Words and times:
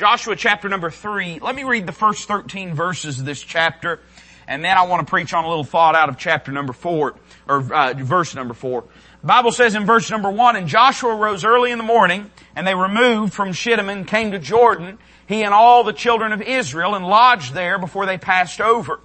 Joshua 0.00 0.34
chapter 0.34 0.70
number 0.70 0.88
3. 0.88 1.40
Let 1.40 1.54
me 1.54 1.62
read 1.62 1.84
the 1.84 1.92
first 1.92 2.26
13 2.26 2.72
verses 2.72 3.18
of 3.18 3.26
this 3.26 3.42
chapter, 3.42 4.00
and 4.48 4.64
then 4.64 4.78
I 4.78 4.86
want 4.86 5.06
to 5.06 5.10
preach 5.10 5.34
on 5.34 5.44
a 5.44 5.46
little 5.46 5.62
thought 5.62 5.94
out 5.94 6.08
of 6.08 6.16
chapter 6.16 6.50
number 6.50 6.72
4, 6.72 7.14
or 7.46 7.74
uh, 7.74 7.92
verse 7.98 8.34
number 8.34 8.54
4. 8.54 8.82
The 9.20 9.26
Bible 9.26 9.52
says 9.52 9.74
in 9.74 9.84
verse 9.84 10.10
number 10.10 10.30
1, 10.30 10.56
And 10.56 10.68
Joshua 10.68 11.14
rose 11.14 11.44
early 11.44 11.70
in 11.70 11.76
the 11.76 11.84
morning, 11.84 12.30
and 12.56 12.66
they 12.66 12.74
removed 12.74 13.34
from 13.34 13.52
Shittim 13.52 13.90
and 13.90 14.06
came 14.06 14.30
to 14.30 14.38
Jordan, 14.38 14.96
he 15.26 15.42
and 15.42 15.52
all 15.52 15.84
the 15.84 15.92
children 15.92 16.32
of 16.32 16.40
Israel, 16.40 16.94
and 16.94 17.06
lodged 17.06 17.52
there 17.52 17.78
before 17.78 18.06
they 18.06 18.16
passed 18.16 18.62
over. 18.62 19.00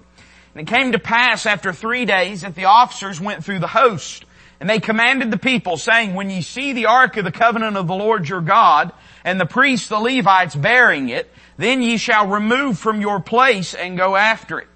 And 0.54 0.66
it 0.66 0.66
came 0.66 0.92
to 0.92 0.98
pass 0.98 1.44
after 1.44 1.74
three 1.74 2.06
days 2.06 2.40
that 2.40 2.54
the 2.54 2.64
officers 2.64 3.20
went 3.20 3.44
through 3.44 3.58
the 3.58 3.66
host, 3.66 4.24
and 4.60 4.70
they 4.70 4.80
commanded 4.80 5.30
the 5.30 5.36
people, 5.36 5.76
saying, 5.76 6.14
When 6.14 6.30
ye 6.30 6.40
see 6.40 6.72
the 6.72 6.86
ark 6.86 7.18
of 7.18 7.26
the 7.26 7.32
covenant 7.32 7.76
of 7.76 7.86
the 7.86 7.94
Lord 7.94 8.26
your 8.26 8.40
God, 8.40 8.92
and 9.26 9.40
the 9.40 9.44
priests, 9.44 9.88
the 9.88 9.98
Levites, 9.98 10.54
bearing 10.54 11.08
it, 11.08 11.28
then 11.58 11.82
ye 11.82 11.96
shall 11.96 12.28
remove 12.28 12.78
from 12.78 13.00
your 13.00 13.20
place 13.20 13.74
and 13.74 13.98
go 13.98 14.14
after 14.14 14.60
it. 14.60 14.68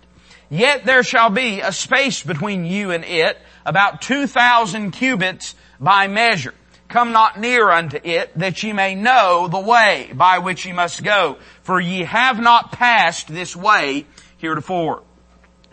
Yet 0.50 0.84
there 0.84 1.04
shall 1.04 1.30
be 1.30 1.60
a 1.60 1.70
space 1.70 2.24
between 2.24 2.64
you 2.64 2.90
and 2.90 3.04
it, 3.04 3.38
about 3.64 4.02
two 4.02 4.26
thousand 4.26 4.90
cubits 4.90 5.54
by 5.78 6.08
measure. 6.08 6.52
Come 6.88 7.12
not 7.12 7.38
near 7.38 7.70
unto 7.70 8.00
it, 8.02 8.36
that 8.36 8.60
ye 8.64 8.72
may 8.72 8.96
know 8.96 9.46
the 9.46 9.60
way 9.60 10.10
by 10.12 10.40
which 10.40 10.66
ye 10.66 10.72
must 10.72 11.04
go, 11.04 11.38
for 11.62 11.80
ye 11.80 12.02
have 12.02 12.40
not 12.40 12.72
passed 12.72 13.28
this 13.28 13.54
way 13.54 14.04
heretofore. 14.38 15.04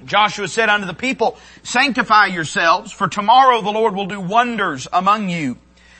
Joshua 0.06 0.48
said 0.48 0.70
unto 0.70 0.86
the 0.86 0.94
people, 0.94 1.40
Sanctify 1.64 2.28
yourselves, 2.28 2.92
for 2.92 3.08
tomorrow 3.08 3.62
the 3.62 3.72
Lord 3.72 3.96
will 3.96 4.06
do 4.06 4.20
wonders 4.20 4.88
among 4.94 5.30
you. 5.30 5.58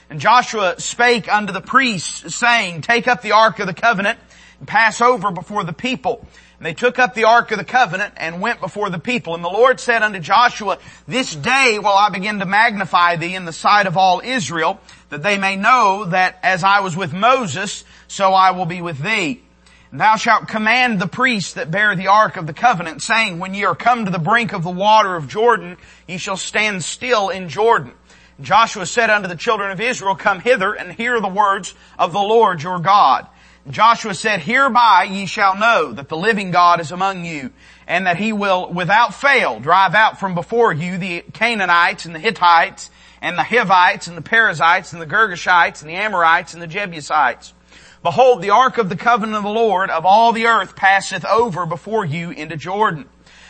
And 0.10 0.20
Joshua 0.20 0.80
spake 0.80 1.32
unto 1.32 1.52
the 1.52 1.62
priests, 1.62 2.36
saying, 2.36 2.82
Take 2.82 3.08
up 3.08 3.22
the 3.22 3.34
ark 3.34 3.60
of 3.60 3.68
the 3.68 3.74
covenant, 3.74 4.20
and 4.60 4.68
pass 4.68 5.02
over 5.02 5.32
before 5.32 5.64
the 5.64 5.74
people. 5.74 6.26
And 6.58 6.66
they 6.66 6.74
took 6.74 6.98
up 6.98 7.14
the 7.14 7.26
ark 7.26 7.52
of 7.52 7.60
the 7.60 7.64
covenant 7.64 8.16
and 8.18 8.42
went 8.42 8.60
before 8.60 8.90
the 8.90 8.98
people. 8.98 9.36
And 9.36 9.44
the 9.44 9.50
Lord 9.50 9.80
said 9.80 10.02
unto 10.02 10.20
Joshua, 10.20 10.80
This 11.08 11.36
day 11.36 11.78
will 11.78 11.88
I 11.88 12.10
begin 12.10 12.40
to 12.40 12.46
magnify 12.46 13.18
thee 13.18 13.36
in 13.36 13.46
the 13.46 13.54
sight 13.54 13.86
of 13.86 13.96
all 13.96 14.22
Israel, 14.24 14.80
that 15.10 15.22
they 15.22 15.38
may 15.38 15.56
know 15.56 16.06
that 16.06 16.40
as 16.42 16.64
I 16.64 16.80
was 16.80 16.98
with 16.98 17.14
Moses, 17.14 17.84
so 18.08 18.34
I 18.34 18.52
will 18.52 18.66
be 18.66 18.82
with 18.82 19.00
thee. 19.00 19.44
And 19.92 20.02
thou 20.02 20.16
shalt 20.16 20.48
command 20.48 21.00
the 21.00 21.08
priests 21.08 21.54
that 21.54 21.72
bear 21.72 21.96
the 21.96 22.08
ark 22.08 22.38
of 22.38 22.48
the 22.48 22.54
covenant, 22.54 23.04
saying, 23.04 23.40
When 23.40 23.54
ye 23.54 23.66
are 23.66 23.76
come 23.76 24.06
to 24.06 24.12
the 24.12 24.20
brink 24.20 24.52
of 24.52 24.64
the 24.64 24.72
water 24.72 25.16
of 25.16 25.28
Jordan, 25.28 25.78
ye 26.08 26.18
shall 26.18 26.38
stand 26.38 26.84
still 26.84 27.30
in 27.30 27.50
Jordan. 27.50 27.94
Joshua 28.40 28.86
said 28.86 29.10
unto 29.10 29.28
the 29.28 29.36
children 29.36 29.72
of 29.72 29.82
Israel, 29.82 30.16
Come 30.16 30.40
hither 30.40 30.74
and 30.74 30.92
hear 30.92 31.20
the 31.20 31.28
words 31.28 31.74
of 31.98 32.14
the 32.14 32.20
Lord 32.20 32.62
your 32.62 32.80
God. 32.80 33.28
Joshua 33.70 34.14
said, 34.14 34.42
Hereby 34.42 35.08
ye 35.10 35.26
shall 35.26 35.58
know 35.58 35.92
that 35.92 36.08
the 36.08 36.18
living 36.18 36.52
God 36.52 36.80
is 36.80 36.92
among 36.92 37.26
you, 37.26 37.52
and 37.88 38.06
that 38.06 38.18
he 38.18 38.32
will 38.32 38.72
without 38.72 39.14
fail 39.14 39.60
drive 39.60 39.94
out 39.94 40.20
from 40.20 40.36
before 40.36 40.72
you 40.72 40.98
the 40.98 41.24
Canaanites 41.34 42.06
and 42.06 42.16
the 42.16 42.20
Hittites, 42.20 42.90
and 43.22 43.38
the 43.38 43.44
Hivites 43.44 44.08
and 44.08 44.16
the 44.16 44.22
Perizzites 44.22 44.94
and 44.94 45.02
the 45.02 45.08
Girgashites 45.08 45.82
and 45.82 45.90
the 45.90 45.96
Amorites 45.96 46.54
and 46.54 46.62
the 46.62 46.68
Jebusites. 46.68 47.54
Behold, 48.04 48.42
the 48.42 48.52
ark 48.52 48.78
of 48.78 48.90
the 48.90 48.96
covenant 48.96 49.38
of 49.38 49.44
the 49.44 49.50
Lord 49.50 49.90
of 49.90 50.06
all 50.06 50.32
the 50.32 50.46
earth 50.46 50.76
passeth 50.76 51.26
over 51.26 51.66
before 51.66 52.06
you 52.06 52.30
into 52.30 52.56
Jordan. 52.56 53.10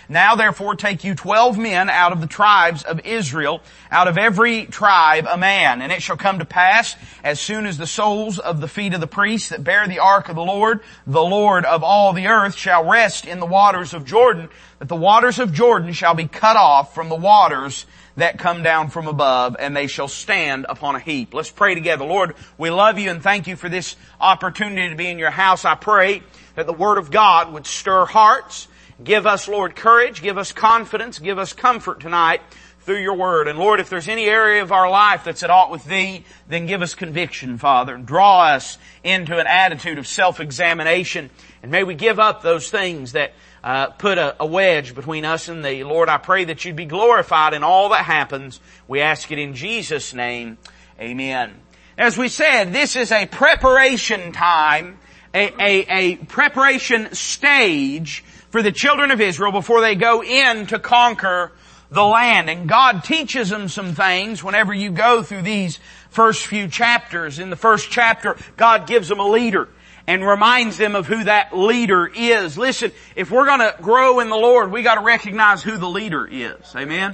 Now 0.09 0.35
therefore 0.35 0.75
take 0.75 1.03
you 1.03 1.15
twelve 1.15 1.57
men 1.57 1.89
out 1.89 2.11
of 2.11 2.21
the 2.21 2.27
tribes 2.27 2.83
of 2.83 3.05
Israel, 3.05 3.61
out 3.91 4.07
of 4.07 4.17
every 4.17 4.65
tribe 4.65 5.27
a 5.29 5.37
man. 5.37 5.81
And 5.81 5.91
it 5.91 6.01
shall 6.01 6.17
come 6.17 6.39
to 6.39 6.45
pass, 6.45 6.95
as 7.23 7.39
soon 7.39 7.65
as 7.65 7.77
the 7.77 7.87
soles 7.87 8.39
of 8.39 8.61
the 8.61 8.67
feet 8.67 8.93
of 8.93 9.01
the 9.01 9.07
priests 9.07 9.49
that 9.49 9.63
bear 9.63 9.87
the 9.87 9.99
ark 9.99 10.29
of 10.29 10.35
the 10.35 10.41
Lord, 10.41 10.81
the 11.05 11.21
Lord 11.21 11.65
of 11.65 11.83
all 11.83 12.13
the 12.13 12.27
earth, 12.27 12.55
shall 12.55 12.89
rest 12.89 13.25
in 13.25 13.39
the 13.39 13.45
waters 13.45 13.93
of 13.93 14.05
Jordan, 14.05 14.49
that 14.79 14.87
the 14.87 14.95
waters 14.95 15.39
of 15.39 15.53
Jordan 15.53 15.91
shall 15.93 16.13
be 16.13 16.27
cut 16.27 16.55
off 16.55 16.95
from 16.95 17.09
the 17.09 17.15
waters 17.15 17.85
that 18.15 18.39
come 18.39 18.63
down 18.63 18.89
from 18.89 19.07
above, 19.07 19.55
and 19.59 19.75
they 19.75 19.85
shall 19.85 20.07
stand 20.07 20.65
upon 20.67 20.95
a 20.95 20.99
heap. 20.99 21.35
Let's 21.35 21.51
pray 21.51 21.75
together. 21.75 22.03
Lord, 22.03 22.33
we 22.57 22.71
love 22.71 22.97
you 22.97 23.11
and 23.11 23.21
thank 23.21 23.45
you 23.45 23.55
for 23.55 23.69
this 23.69 23.95
opportunity 24.19 24.89
to 24.89 24.95
be 24.95 25.07
in 25.07 25.19
your 25.19 25.29
house. 25.29 25.65
I 25.65 25.75
pray 25.75 26.23
that 26.55 26.65
the 26.65 26.73
Word 26.73 26.97
of 26.97 27.11
God 27.11 27.53
would 27.53 27.67
stir 27.67 28.05
hearts, 28.05 28.67
Give 29.03 29.27
us, 29.27 29.47
Lord, 29.47 29.75
courage. 29.75 30.21
Give 30.21 30.37
us 30.37 30.51
confidence. 30.51 31.19
Give 31.19 31.37
us 31.37 31.53
comfort 31.53 31.99
tonight 31.99 32.41
through 32.81 33.01
your 33.01 33.15
word. 33.15 33.47
And 33.47 33.59
Lord, 33.59 33.79
if 33.79 33.89
there's 33.89 34.07
any 34.07 34.25
area 34.25 34.63
of 34.63 34.71
our 34.71 34.89
life 34.89 35.25
that's 35.25 35.43
at 35.43 35.49
aught 35.49 35.69
with 35.69 35.83
thee, 35.85 36.23
then 36.47 36.65
give 36.65 36.81
us 36.81 36.95
conviction, 36.95 37.57
Father. 37.57 37.93
And 37.93 38.05
draw 38.05 38.45
us 38.45 38.77
into 39.03 39.37
an 39.37 39.45
attitude 39.45 39.97
of 39.97 40.07
self-examination. 40.07 41.29
And 41.61 41.71
may 41.71 41.83
we 41.83 41.95
give 41.95 42.17
up 42.17 42.41
those 42.41 42.71
things 42.71 43.11
that 43.11 43.33
uh, 43.63 43.87
put 43.87 44.17
a, 44.17 44.35
a 44.39 44.45
wedge 44.45 44.95
between 44.95 45.25
us 45.25 45.49
and 45.49 45.65
thee. 45.65 45.83
Lord, 45.83 46.07
I 46.07 46.17
pray 46.17 46.45
that 46.45 46.63
you'd 46.63 46.77
be 46.77 46.85
glorified 46.85 47.53
in 47.53 47.63
all 47.63 47.89
that 47.89 48.05
happens. 48.05 48.61
We 48.87 49.01
ask 49.01 49.29
it 49.31 49.37
in 49.37 49.53
Jesus' 49.53 50.13
name. 50.13 50.57
Amen. 50.99 51.53
As 51.97 52.17
we 52.17 52.29
said, 52.29 52.71
this 52.71 52.95
is 52.95 53.11
a 53.11 53.25
preparation 53.25 54.31
time, 54.31 54.97
a, 55.33 55.51
a, 55.61 55.85
a 55.89 56.15
preparation 56.15 57.13
stage 57.13 58.23
for 58.49 58.61
the 58.61 58.71
children 58.71 59.11
of 59.11 59.21
Israel 59.21 59.51
before 59.51 59.81
they 59.81 59.95
go 59.95 60.23
in 60.23 60.67
to 60.67 60.79
conquer 60.79 61.51
the 61.89 62.03
land. 62.03 62.49
And 62.49 62.67
God 62.67 63.03
teaches 63.03 63.49
them 63.49 63.67
some 63.67 63.93
things 63.93 64.43
whenever 64.43 64.73
you 64.73 64.91
go 64.91 65.23
through 65.23 65.43
these 65.43 65.79
first 66.09 66.45
few 66.45 66.67
chapters. 66.67 67.39
In 67.39 67.49
the 67.49 67.55
first 67.55 67.89
chapter, 67.89 68.37
God 68.55 68.87
gives 68.87 69.07
them 69.07 69.19
a 69.19 69.27
leader 69.27 69.69
and 70.07 70.25
reminds 70.25 70.77
them 70.77 70.95
of 70.95 71.05
who 71.05 71.25
that 71.25 71.55
leader 71.55 72.07
is. 72.07 72.57
Listen, 72.57 72.91
if 73.15 73.29
we're 73.29 73.45
gonna 73.45 73.75
grow 73.81 74.21
in 74.21 74.29
the 74.29 74.37
Lord, 74.37 74.71
we 74.71 74.81
gotta 74.81 75.01
recognize 75.01 75.61
who 75.61 75.77
the 75.77 75.89
leader 75.89 76.27
is. 76.29 76.73
Amen? 76.75 77.13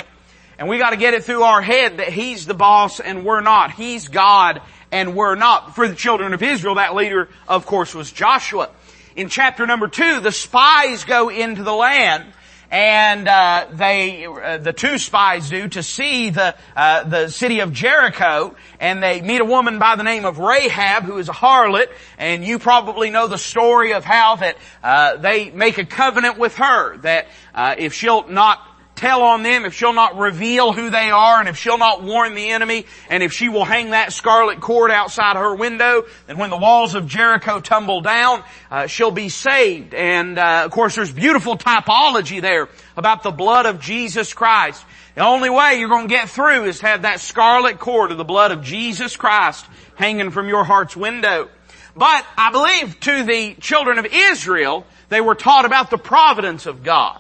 And 0.60 0.70
we 0.70 0.78
gotta 0.78 0.98
get 0.98 1.16
it 1.16 1.24
through 1.24 1.42
our 1.42 1.62
head 1.62 1.98
that 1.98 2.10
He's 2.10 2.46
the 2.46 2.54
boss 2.54 3.00
and 3.00 3.26
we're 3.26 3.42
not. 3.42 3.72
He's 3.72 4.08
God 4.08 4.62
and 4.92 5.16
we're 5.16 5.36
not. 5.36 5.74
For 5.74 5.88
the 5.88 5.96
children 5.96 6.34
of 6.34 6.44
Israel, 6.44 6.76
that 6.76 6.94
leader, 6.94 7.30
of 7.48 7.66
course, 7.66 7.96
was 7.96 8.12
Joshua 8.12 8.70
in 9.16 9.30
chapter 9.30 9.66
number 9.68 9.88
two, 9.88 10.20
the 10.20 10.32
spies 10.32 11.04
go 11.06 11.30
into 11.30 11.64
the 11.64 11.74
land 11.74 12.26
and 12.74 13.28
uh, 13.28 13.68
they 13.72 14.26
uh, 14.26 14.58
the 14.58 14.74
two 14.74 14.98
spies 14.98 15.48
do 15.48 15.68
to 15.68 15.84
see 15.84 16.32
the 16.32 16.56
uh, 16.76 17.04
the 17.04 17.30
city 17.30 17.60
of 17.60 17.72
Jericho 17.72 18.56
and 18.80 19.02
they 19.04 19.22
meet 19.22 19.42
a 19.42 19.46
woman 19.46 19.78
by 19.78 19.96
the 19.96 20.02
name 20.02 20.26
of 20.26 20.40
Rahab 20.40 21.04
who 21.04 21.20
is 21.20 21.30
a 21.30 21.34
harlot 21.34 21.90
and 22.18 22.44
you 22.44 22.58
probably 22.58 23.12
know 23.12 23.28
the 23.28 23.38
story 23.38 23.94
of 23.94 24.04
how 24.04 24.38
that 24.38 24.58
uh, 24.84 25.18
they 25.18 25.52
make 25.52 25.78
a 25.78 25.86
covenant 25.86 26.40
with 26.40 26.56
her 26.56 26.98
that 26.98 27.28
uh, 27.54 27.76
if 27.78 27.94
she'll 27.94 28.28
not 28.28 28.60
tell 29.04 29.22
on 29.24 29.44
them, 29.44 29.66
if 29.66 29.74
she'll 29.74 29.92
not 29.92 30.18
reveal 30.18 30.72
who 30.72 30.90
they 30.90 31.12
are, 31.12 31.42
and 31.42 31.50
if 31.50 31.58
she'll 31.58 31.78
not 31.78 32.02
warn 32.04 32.36
the 32.36 32.52
enemy, 32.52 32.86
and 33.10 33.22
if 33.22 33.34
she 33.34 33.50
will 33.50 33.66
hang 33.66 33.90
that 33.90 34.14
scarlet 34.14 34.62
cord 34.62 34.92
outside 34.92 35.36
her 35.36 35.54
window, 35.54 36.06
then 36.26 36.38
when 36.38 36.50
the 36.50 36.56
walls 36.56 36.96
of 36.96 37.06
Jericho 37.06 37.60
tumble 37.60 38.00
down, 38.00 38.42
uh, 38.72 38.88
she'll 38.88 39.12
be 39.12 39.28
saved. 39.28 39.94
And 39.94 40.40
uh, 40.40 40.62
of 40.64 40.72
course, 40.72 40.96
there's 40.96 41.12
beautiful 41.12 41.58
typology 41.58 42.42
there 42.42 42.70
about 42.96 43.24
the 43.24 43.32
blood 43.32 43.66
of 43.66 43.82
Jesus 43.82 44.34
Christ. 44.34 44.86
The 45.16 45.26
only 45.26 45.50
way 45.50 45.80
you're 45.80 45.90
going 45.90 46.08
to 46.08 46.14
get 46.14 46.30
through 46.30 46.64
is 46.64 46.80
to 46.80 46.88
have 46.88 47.02
that 47.02 47.20
scarlet 47.20 47.80
cord 47.80 48.14
of 48.14 48.18
the 48.18 48.24
blood 48.24 48.52
of 48.52 48.64
Jesus 48.64 49.18
Christ 49.18 49.66
hanging 49.96 50.32
from 50.32 50.48
your 50.48 50.64
heart's 50.64 50.96
window. 50.96 51.50
But 51.94 52.26
I 52.38 52.52
believe 52.52 52.98
to 53.02 53.24
the 53.26 53.56
children 53.56 54.00
of 54.00 54.06
Israel, 54.06 54.86
they 55.10 55.20
were 55.20 55.36
taught 55.36 55.66
about 55.66 55.90
the 55.90 55.98
providence 55.98 56.68
of 56.68 56.84
God. 56.84 57.20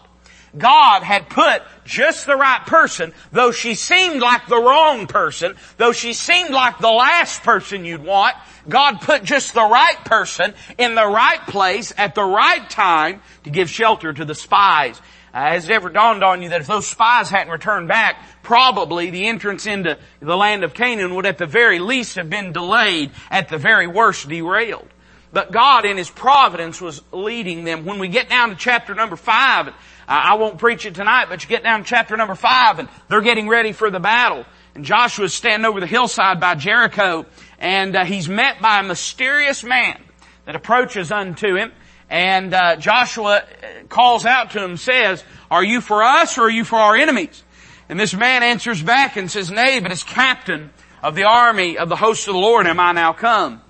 God 0.57 1.03
had 1.03 1.29
put 1.29 1.63
just 1.83 2.25
the 2.25 2.35
right 2.35 2.63
person, 2.65 3.13
though 3.31 3.51
she 3.51 3.75
seemed 3.75 4.21
like 4.21 4.47
the 4.47 4.61
wrong 4.61 5.07
person, 5.07 5.55
though 5.77 5.93
she 5.93 6.13
seemed 6.13 6.51
like 6.51 6.77
the 6.79 6.91
last 6.91 7.43
person 7.43 7.85
you'd 7.85 8.03
want, 8.03 8.35
God 8.69 9.01
put 9.01 9.23
just 9.23 9.53
the 9.53 9.63
right 9.63 9.97
person 10.05 10.53
in 10.77 10.95
the 10.95 11.07
right 11.07 11.41
place 11.47 11.93
at 11.97 12.15
the 12.15 12.23
right 12.23 12.69
time 12.69 13.21
to 13.43 13.49
give 13.49 13.69
shelter 13.69 14.13
to 14.13 14.25
the 14.25 14.35
spies. 14.35 15.01
Uh, 15.33 15.49
has 15.49 15.65
it 15.65 15.71
ever 15.71 15.89
dawned 15.89 16.23
on 16.23 16.43
you 16.43 16.49
that 16.49 16.61
if 16.61 16.67
those 16.67 16.87
spies 16.87 17.29
hadn't 17.29 17.51
returned 17.51 17.87
back, 17.87 18.23
probably 18.43 19.09
the 19.09 19.25
entrance 19.25 19.65
into 19.65 19.97
the 20.19 20.37
land 20.37 20.63
of 20.63 20.75
Canaan 20.75 21.15
would 21.15 21.25
at 21.25 21.39
the 21.39 21.47
very 21.47 21.79
least 21.79 22.15
have 22.17 22.29
been 22.29 22.53
delayed, 22.53 23.09
at 23.31 23.49
the 23.49 23.57
very 23.57 23.87
worst 23.87 24.29
derailed. 24.29 24.87
But 25.33 25.51
God 25.51 25.85
in 25.85 25.97
His 25.97 26.11
providence 26.11 26.79
was 26.79 27.01
leading 27.11 27.63
them. 27.63 27.85
When 27.85 27.97
we 27.97 28.07
get 28.07 28.29
down 28.29 28.51
to 28.51 28.55
chapter 28.55 28.93
number 28.93 29.15
five, 29.15 29.73
I 30.07 30.35
won't 30.35 30.57
preach 30.57 30.85
it 30.85 30.95
tonight, 30.95 31.27
but 31.29 31.43
you 31.43 31.49
get 31.49 31.63
down 31.63 31.83
chapter 31.83 32.17
number 32.17 32.35
five 32.35 32.79
and 32.79 32.89
they're 33.09 33.21
getting 33.21 33.47
ready 33.47 33.71
for 33.71 33.89
the 33.89 33.99
battle. 33.99 34.45
And 34.75 34.83
Joshua's 34.83 35.33
standing 35.33 35.65
over 35.65 35.79
the 35.79 35.87
hillside 35.87 36.39
by 36.39 36.55
Jericho 36.55 37.25
and 37.59 37.95
uh, 37.95 38.05
he's 38.05 38.27
met 38.27 38.61
by 38.61 38.79
a 38.79 38.83
mysterious 38.83 39.63
man 39.63 40.01
that 40.45 40.55
approaches 40.55 41.11
unto 41.11 41.55
him. 41.55 41.71
And 42.09 42.53
uh, 42.53 42.75
Joshua 42.75 43.37
uh, 43.37 43.43
calls 43.87 44.25
out 44.25 44.51
to 44.51 44.63
him, 44.63 44.77
says, 44.77 45.23
"Are 45.49 45.63
you 45.63 45.81
for 45.81 46.03
us 46.03 46.37
or 46.37 46.43
are 46.43 46.49
you 46.49 46.63
for 46.63 46.77
our 46.77 46.95
enemies?" 46.95 47.43
And 47.89 47.99
this 47.99 48.13
man 48.13 48.43
answers 48.43 48.83
back 48.83 49.15
and 49.15 49.31
says, 49.31 49.49
"Nay, 49.49 49.79
but 49.79 49.91
as 49.91 50.03
captain 50.03 50.71
of 51.01 51.15
the 51.15 51.23
army 51.23 51.77
of 51.77 51.89
the 51.89 51.95
host 51.95 52.27
of 52.27 52.33
the 52.33 52.39
Lord 52.39 52.67
am 52.67 52.79
I 52.79 52.91
now 52.91 53.13
come." 53.13 53.61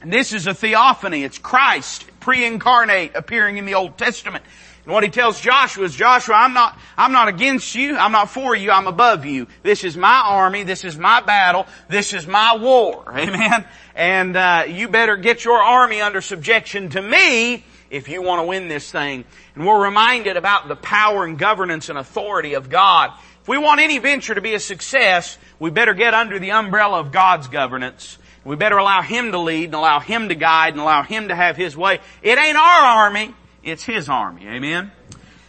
And 0.00 0.12
this 0.12 0.32
is 0.32 0.46
a 0.46 0.54
theophany. 0.54 1.24
It's 1.24 1.38
Christ 1.38 2.04
pre-incarnate 2.20 3.16
appearing 3.16 3.56
in 3.56 3.64
the 3.64 3.74
Old 3.74 3.96
Testament. 3.96 4.44
And 4.88 4.94
what 4.94 5.04
he 5.04 5.10
tells 5.10 5.38
Joshua 5.38 5.84
is, 5.84 5.94
Joshua, 5.94 6.34
I'm 6.34 6.54
not, 6.54 6.78
I'm 6.96 7.12
not 7.12 7.28
against 7.28 7.74
you, 7.74 7.94
I'm 7.98 8.10
not 8.10 8.30
for 8.30 8.56
you, 8.56 8.70
I'm 8.70 8.86
above 8.86 9.26
you. 9.26 9.46
This 9.62 9.84
is 9.84 9.98
my 9.98 10.22
army, 10.24 10.62
this 10.62 10.82
is 10.82 10.96
my 10.96 11.20
battle, 11.20 11.66
this 11.90 12.14
is 12.14 12.26
my 12.26 12.56
war. 12.56 13.04
Amen? 13.14 13.66
And, 13.94 14.34
uh, 14.34 14.64
you 14.66 14.88
better 14.88 15.18
get 15.18 15.44
your 15.44 15.58
army 15.58 16.00
under 16.00 16.22
subjection 16.22 16.88
to 16.88 17.02
me 17.02 17.66
if 17.90 18.08
you 18.08 18.22
want 18.22 18.40
to 18.40 18.46
win 18.46 18.68
this 18.68 18.90
thing. 18.90 19.26
And 19.54 19.66
we're 19.66 19.84
reminded 19.84 20.38
about 20.38 20.68
the 20.68 20.76
power 20.76 21.26
and 21.26 21.38
governance 21.38 21.90
and 21.90 21.98
authority 21.98 22.54
of 22.54 22.70
God. 22.70 23.10
If 23.42 23.48
we 23.48 23.58
want 23.58 23.80
any 23.80 23.98
venture 23.98 24.36
to 24.36 24.40
be 24.40 24.54
a 24.54 24.58
success, 24.58 25.36
we 25.58 25.68
better 25.68 25.92
get 25.92 26.14
under 26.14 26.38
the 26.38 26.52
umbrella 26.52 27.00
of 27.00 27.12
God's 27.12 27.48
governance. 27.48 28.16
We 28.42 28.56
better 28.56 28.78
allow 28.78 29.02
Him 29.02 29.32
to 29.32 29.38
lead 29.38 29.66
and 29.66 29.74
allow 29.74 30.00
Him 30.00 30.30
to 30.30 30.34
guide 30.34 30.72
and 30.72 30.80
allow 30.80 31.02
Him 31.02 31.28
to 31.28 31.34
have 31.34 31.58
His 31.58 31.76
way. 31.76 32.00
It 32.22 32.38
ain't 32.38 32.56
our 32.56 33.04
army, 33.04 33.34
it's 33.70 33.84
His 33.84 34.08
army. 34.08 34.46
Amen? 34.46 34.92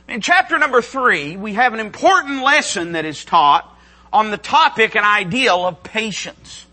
In 0.07 0.21
chapter 0.21 0.57
number 0.57 0.81
three, 0.81 1.37
we 1.37 1.53
have 1.53 1.73
an 1.73 1.79
important 1.79 2.43
lesson 2.43 2.93
that 2.93 3.05
is 3.05 3.23
taught 3.23 3.77
on 4.11 4.31
the 4.31 4.37
topic 4.37 4.95
and 4.95 5.05
ideal 5.05 5.65
of 5.65 5.83
patience. 5.83 6.65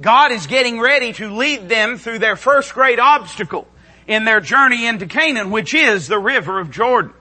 God 0.00 0.30
is 0.30 0.46
getting 0.46 0.78
ready 0.78 1.12
to 1.14 1.34
lead 1.34 1.68
them 1.68 1.98
through 1.98 2.20
their 2.20 2.36
first 2.36 2.74
great 2.74 3.00
obstacle 3.00 3.66
in 4.06 4.24
their 4.24 4.40
journey 4.40 4.86
into 4.86 5.06
Canaan, 5.06 5.50
which 5.50 5.74
is 5.74 6.06
the 6.06 6.18
river 6.18 6.60
of 6.60 6.70
Jordan. 6.70 7.12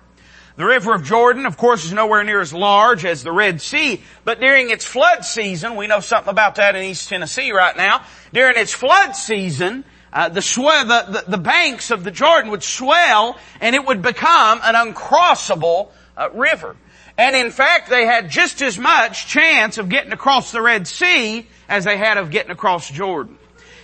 The 0.57 0.65
river 0.65 0.93
of 0.93 1.03
Jordan, 1.03 1.45
of 1.45 1.57
course, 1.57 1.83
is 1.83 1.91
nowhere 1.91 2.23
near 2.23 2.39
as 2.39 2.53
large 2.53 3.03
as 3.03 3.23
the 3.23 3.31
Red 3.31 3.61
Sea, 3.61 4.01
but 4.23 4.39
during 4.39 4.69
its 4.69 4.85
flood 4.85 5.25
season, 5.25 5.75
we 5.75 5.87
know 5.87 5.99
something 5.99 6.29
about 6.29 6.55
that 6.55 6.75
in 6.75 6.83
East 6.83 7.09
Tennessee 7.09 7.51
right 7.51 7.75
now, 7.75 8.03
during 8.31 8.55
its 8.55 8.71
flood 8.71 9.15
season, 9.15 9.83
uh, 10.15 10.29
the, 10.29 10.41
swell, 10.41 10.85
the, 10.85 11.05
the, 11.11 11.31
the, 11.31 11.37
banks 11.37 11.91
of 11.91 12.05
the 12.05 12.09
Jordan 12.09 12.49
would 12.51 12.63
swell 12.63 13.37
and 13.59 13.75
it 13.75 13.85
would 13.85 14.01
become 14.01 14.61
an 14.63 14.73
uncrossable 14.73 15.89
uh, 16.15 16.29
river. 16.33 16.77
And 17.17 17.35
in 17.35 17.51
fact, 17.51 17.89
they 17.89 18.05
had 18.05 18.29
just 18.29 18.61
as 18.61 18.79
much 18.79 19.27
chance 19.27 19.77
of 19.77 19.89
getting 19.89 20.13
across 20.13 20.53
the 20.53 20.61
Red 20.61 20.87
Sea 20.87 21.45
as 21.67 21.83
they 21.83 21.97
had 21.97 22.17
of 22.17 22.31
getting 22.31 22.51
across 22.51 22.89
Jordan. 22.89 23.37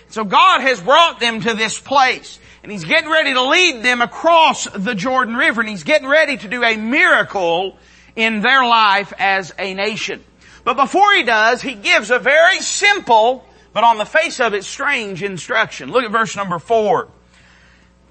So 0.08 0.24
God 0.24 0.62
has 0.62 0.80
brought 0.80 1.20
them 1.20 1.42
to 1.42 1.54
this 1.54 1.78
place. 1.78 2.38
And 2.62 2.72
he's 2.72 2.84
getting 2.84 3.10
ready 3.10 3.34
to 3.34 3.42
lead 3.42 3.82
them 3.82 4.00
across 4.00 4.64
the 4.64 4.94
Jordan 4.94 5.36
River 5.36 5.60
and 5.60 5.68
he's 5.68 5.82
getting 5.82 6.08
ready 6.08 6.36
to 6.38 6.48
do 6.48 6.64
a 6.64 6.76
miracle 6.76 7.76
in 8.16 8.40
their 8.40 8.64
life 8.64 9.12
as 9.18 9.52
a 9.58 9.74
nation. 9.74 10.22
But 10.64 10.76
before 10.76 11.12
he 11.12 11.24
does, 11.24 11.60
he 11.60 11.74
gives 11.74 12.10
a 12.10 12.18
very 12.18 12.60
simple, 12.60 13.44
but 13.72 13.84
on 13.84 13.98
the 13.98 14.04
face 14.04 14.40
of 14.40 14.54
it 14.54 14.64
strange 14.64 15.22
instruction. 15.22 15.90
Look 15.90 16.04
at 16.04 16.10
verse 16.10 16.36
number 16.36 16.58
four. 16.58 17.08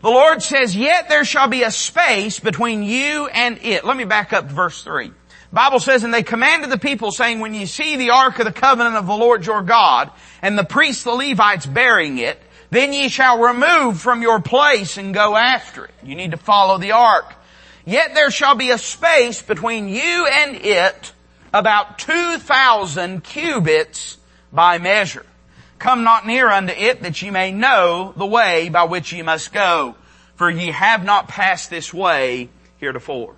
The 0.01 0.09
Lord 0.09 0.41
says, 0.41 0.75
yet 0.75 1.09
there 1.09 1.23
shall 1.23 1.47
be 1.47 1.63
a 1.63 1.71
space 1.71 2.39
between 2.39 2.81
you 2.83 3.27
and 3.27 3.59
it. 3.61 3.85
Let 3.85 3.95
me 3.95 4.05
back 4.05 4.33
up 4.33 4.47
to 4.47 4.53
verse 4.53 4.83
three. 4.83 5.11
Bible 5.53 5.79
says, 5.79 6.03
and 6.03 6.13
they 6.13 6.23
commanded 6.23 6.69
the 6.69 6.79
people 6.79 7.11
saying, 7.11 7.39
when 7.39 7.53
you 7.53 7.65
see 7.65 7.97
the 7.97 8.11
ark 8.11 8.39
of 8.39 8.45
the 8.45 8.53
covenant 8.53 8.95
of 8.95 9.05
the 9.05 9.13
Lord 9.13 9.45
your 9.45 9.61
God, 9.61 10.09
and 10.41 10.57
the 10.57 10.63
priests 10.63 11.03
the 11.03 11.11
Levites 11.11 11.65
bearing 11.65 12.17
it, 12.17 12.41
then 12.69 12.93
ye 12.93 13.09
shall 13.09 13.39
remove 13.39 13.99
from 13.99 14.21
your 14.21 14.39
place 14.39 14.97
and 14.97 15.13
go 15.13 15.35
after 15.35 15.85
it. 15.85 15.93
You 16.03 16.15
need 16.15 16.31
to 16.31 16.37
follow 16.37 16.77
the 16.77 16.93
ark. 16.93 17.35
Yet 17.85 18.13
there 18.15 18.31
shall 18.31 18.55
be 18.55 18.71
a 18.71 18.77
space 18.77 19.41
between 19.41 19.89
you 19.89 20.25
and 20.27 20.55
it 20.55 21.11
about 21.53 21.99
2,000 21.99 23.23
cubits 23.23 24.17
by 24.53 24.77
measure. 24.77 25.25
Come 25.81 26.03
not 26.03 26.27
near 26.27 26.47
unto 26.47 26.71
it 26.71 27.01
that 27.01 27.19
ye 27.23 27.31
may 27.31 27.51
know 27.51 28.13
the 28.15 28.25
way 28.27 28.69
by 28.69 28.83
which 28.83 29.11
ye 29.11 29.23
must 29.23 29.51
go. 29.51 29.95
For 30.35 30.47
ye 30.47 30.67
have 30.67 31.03
not 31.03 31.27
passed 31.27 31.71
this 31.71 31.91
way 31.91 32.49
heretofore. 32.77 33.33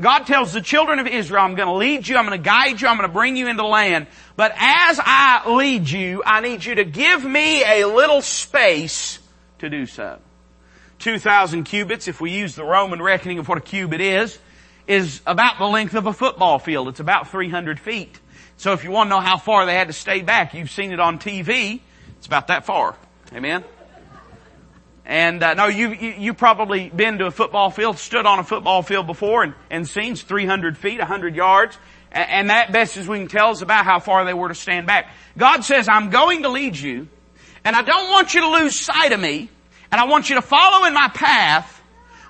God 0.00 0.26
tells 0.26 0.52
the 0.52 0.60
children 0.60 0.98
of 0.98 1.06
Israel, 1.06 1.44
I'm 1.44 1.54
going 1.54 1.68
to 1.68 1.74
lead 1.74 2.08
you, 2.08 2.16
I'm 2.16 2.26
going 2.26 2.36
to 2.36 2.44
guide 2.44 2.80
you, 2.80 2.88
I'm 2.88 2.96
going 2.96 3.08
to 3.08 3.14
bring 3.14 3.36
you 3.36 3.46
into 3.46 3.64
land. 3.64 4.08
But 4.34 4.50
as 4.56 4.98
I 5.00 5.48
lead 5.48 5.88
you, 5.88 6.20
I 6.26 6.40
need 6.40 6.64
you 6.64 6.74
to 6.74 6.84
give 6.84 7.24
me 7.24 7.62
a 7.62 7.84
little 7.84 8.22
space 8.22 9.20
to 9.60 9.70
do 9.70 9.86
so. 9.86 10.18
2,000 10.98 11.62
cubits, 11.62 12.08
if 12.08 12.20
we 12.20 12.32
use 12.32 12.56
the 12.56 12.64
Roman 12.64 13.00
reckoning 13.00 13.38
of 13.38 13.48
what 13.48 13.58
a 13.58 13.60
cubit 13.60 14.00
is, 14.00 14.36
is 14.88 15.20
about 15.26 15.58
the 15.58 15.66
length 15.66 15.94
of 15.94 16.06
a 16.06 16.12
football 16.12 16.58
field. 16.58 16.88
It's 16.88 16.98
about 16.98 17.30
300 17.30 17.78
feet. 17.78 18.18
So 18.58 18.72
if 18.72 18.82
you 18.82 18.90
want 18.90 19.08
to 19.08 19.10
know 19.10 19.20
how 19.20 19.38
far 19.38 19.66
they 19.66 19.74
had 19.74 19.86
to 19.86 19.92
stay 19.92 20.20
back, 20.20 20.52
you've 20.52 20.70
seen 20.70 20.92
it 20.92 20.98
on 20.98 21.20
TV. 21.20 21.80
It's 22.18 22.26
about 22.26 22.48
that 22.48 22.66
far. 22.66 22.96
Amen? 23.32 23.64
And 25.06 25.42
uh, 25.42 25.54
no, 25.54 25.66
you, 25.66 25.92
you 25.92 26.14
you 26.18 26.34
probably 26.34 26.90
been 26.90 27.18
to 27.18 27.26
a 27.26 27.30
football 27.30 27.70
field, 27.70 27.98
stood 27.98 28.26
on 28.26 28.40
a 28.40 28.44
football 28.44 28.82
field 28.82 29.06
before, 29.06 29.44
and 29.44 29.54
and 29.70 29.88
seen 29.88 30.16
300 30.16 30.76
feet, 30.76 30.98
100 30.98 31.36
yards, 31.36 31.78
and, 32.10 32.28
and 32.28 32.50
that 32.50 32.72
best 32.72 32.96
as 32.96 33.08
we 33.08 33.18
can 33.18 33.28
tell 33.28 33.52
is 33.52 33.62
about 33.62 33.86
how 33.86 34.00
far 34.00 34.26
they 34.26 34.34
were 34.34 34.48
to 34.48 34.54
stand 34.54 34.86
back. 34.86 35.08
God 35.38 35.64
says, 35.64 35.88
"I'm 35.88 36.10
going 36.10 36.42
to 36.42 36.50
lead 36.50 36.76
you, 36.76 37.08
and 37.64 37.74
I 37.74 37.82
don't 37.82 38.10
want 38.10 38.34
you 38.34 38.40
to 38.40 38.48
lose 38.48 38.74
sight 38.74 39.12
of 39.12 39.20
me, 39.20 39.48
and 39.90 40.00
I 40.00 40.04
want 40.04 40.28
you 40.28 40.34
to 40.34 40.42
follow 40.42 40.84
in 40.84 40.92
my 40.92 41.08
path, 41.08 41.80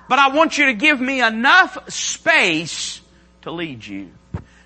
but 0.07 0.19
I 0.19 0.29
want 0.29 0.57
you 0.57 0.67
to 0.67 0.73
give 0.73 1.01
me 1.01 1.21
enough 1.21 1.91
space 1.91 3.01
to 3.41 3.51
lead 3.51 3.85
you." 3.85 4.11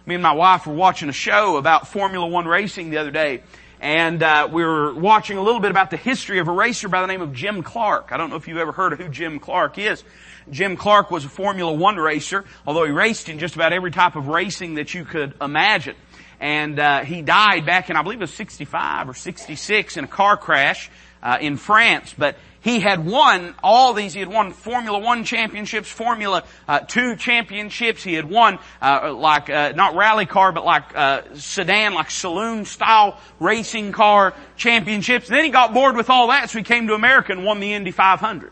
Me 0.05 0.15
and 0.15 0.21
my 0.21 0.33
wife 0.33 0.67
were 0.67 0.73
watching 0.73 1.07
a 1.07 1.13
show 1.13 1.55
about 1.55 1.87
Formula 1.87 2.27
One 2.27 2.45
racing 2.45 2.89
the 2.89 2.97
other 2.97 3.09
day, 3.09 3.41
and 3.79 4.21
uh, 4.21 4.49
we 4.51 4.61
were 4.61 4.93
watching 4.93 5.37
a 5.37 5.41
little 5.41 5.61
bit 5.61 5.71
about 5.71 5.91
the 5.91 5.97
history 5.97 6.39
of 6.39 6.49
a 6.49 6.51
racer 6.51 6.89
by 6.89 6.99
the 6.99 7.07
name 7.07 7.21
of 7.21 7.31
Jim 7.31 7.63
Clark. 7.63 8.09
I 8.11 8.17
don't 8.17 8.29
know 8.29 8.35
if 8.35 8.49
you've 8.49 8.57
ever 8.57 8.73
heard 8.73 8.91
of 8.91 8.99
who 8.99 9.07
Jim 9.07 9.39
Clark 9.39 9.77
is. 9.77 10.03
Jim 10.51 10.75
Clark 10.75 11.09
was 11.09 11.23
a 11.23 11.29
Formula 11.29 11.71
One 11.71 11.95
racer, 11.95 12.43
although 12.67 12.83
he 12.83 12.91
raced 12.91 13.29
in 13.29 13.39
just 13.39 13.55
about 13.55 13.71
every 13.71 13.91
type 13.91 14.17
of 14.17 14.27
racing 14.27 14.73
that 14.73 14.93
you 14.93 15.05
could 15.05 15.35
imagine. 15.39 15.95
And 16.43 16.77
uh, 16.77 17.05
he 17.05 17.21
died 17.21 17.65
back 17.65 17.89
in, 17.89 17.95
I 17.95 18.01
believe 18.01 18.19
it 18.19 18.23
was 18.23 18.33
65 18.33 19.07
or 19.07 19.13
66 19.13 19.95
in 19.95 20.03
a 20.03 20.07
car 20.09 20.35
crash 20.35 20.91
uh, 21.21 21.37
in 21.39 21.55
France. 21.55 22.13
But 22.17 22.35
he 22.59 22.81
had 22.81 23.05
won 23.05 23.55
all 23.63 23.93
these. 23.93 24.11
He 24.11 24.19
had 24.19 24.27
won 24.27 24.51
Formula 24.51 24.99
One 24.99 25.23
championships, 25.23 25.89
Formula 25.89 26.43
uh, 26.67 26.79
Two 26.79 27.15
championships. 27.15 28.03
He 28.03 28.15
had 28.15 28.29
won 28.29 28.59
uh, 28.81 29.13
like 29.13 29.49
uh, 29.49 29.71
not 29.77 29.95
rally 29.95 30.25
car, 30.25 30.51
but 30.51 30.65
like 30.65 30.83
uh, 30.93 31.21
sedan, 31.33 31.93
like 31.93 32.11
saloon 32.11 32.65
style 32.65 33.21
racing 33.39 33.93
car 33.93 34.33
championships. 34.57 35.29
And 35.29 35.37
then 35.37 35.45
he 35.45 35.49
got 35.49 35.73
bored 35.73 35.95
with 35.95 36.09
all 36.09 36.27
that, 36.27 36.49
so 36.49 36.57
he 36.57 36.65
came 36.65 36.87
to 36.87 36.93
America 36.93 37.31
and 37.31 37.45
won 37.45 37.61
the 37.61 37.71
Indy 37.71 37.91
500. 37.91 38.51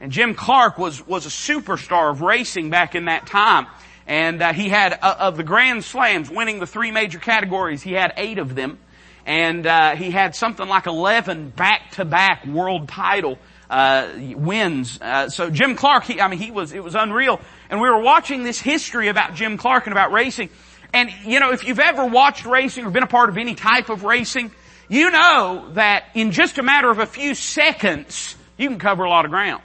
And 0.00 0.10
Jim 0.10 0.34
Clark 0.34 0.76
was 0.76 1.06
was 1.06 1.24
a 1.24 1.28
superstar 1.28 2.10
of 2.10 2.20
racing 2.20 2.70
back 2.70 2.96
in 2.96 3.04
that 3.04 3.28
time. 3.28 3.68
And 4.12 4.42
uh, 4.42 4.52
he 4.52 4.68
had 4.68 4.98
uh, 5.00 5.16
of 5.20 5.38
the 5.38 5.42
Grand 5.42 5.84
Slams, 5.84 6.28
winning 6.28 6.60
the 6.60 6.66
three 6.66 6.90
major 6.90 7.18
categories. 7.18 7.80
He 7.80 7.94
had 7.94 8.12
eight 8.18 8.36
of 8.36 8.54
them 8.54 8.78
and 9.24 9.66
uh, 9.66 9.96
he 9.96 10.10
had 10.10 10.34
something 10.34 10.68
like 10.68 10.86
11 10.86 11.50
back-to-back 11.50 12.46
world 12.46 12.88
title 12.88 13.38
uh, 13.70 14.08
wins. 14.36 15.00
Uh, 15.00 15.30
so 15.30 15.48
Jim 15.48 15.76
Clark, 15.76 16.04
he, 16.04 16.20
I 16.20 16.28
mean, 16.28 16.38
he 16.38 16.50
was 16.50 16.72
it 16.72 16.84
was 16.84 16.94
unreal. 16.94 17.40
And 17.70 17.80
we 17.80 17.88
were 17.88 18.02
watching 18.02 18.42
this 18.42 18.60
history 18.60 19.08
about 19.08 19.34
Jim 19.34 19.56
Clark 19.56 19.86
and 19.86 19.92
about 19.92 20.12
racing. 20.12 20.50
And 20.92 21.10
you 21.24 21.40
know, 21.40 21.52
if 21.52 21.64
you've 21.64 21.80
ever 21.80 22.04
watched 22.04 22.44
racing 22.44 22.84
or 22.84 22.90
been 22.90 23.02
a 23.02 23.06
part 23.06 23.30
of 23.30 23.38
any 23.38 23.54
type 23.54 23.88
of 23.88 24.04
racing, 24.04 24.50
you 24.88 25.10
know 25.10 25.70
that 25.72 26.04
in 26.14 26.32
just 26.32 26.58
a 26.58 26.62
matter 26.62 26.90
of 26.90 26.98
a 26.98 27.06
few 27.06 27.34
seconds, 27.34 28.36
you 28.58 28.68
can 28.68 28.78
cover 28.78 29.04
a 29.04 29.08
lot 29.08 29.24
of 29.24 29.30
ground. 29.30 29.62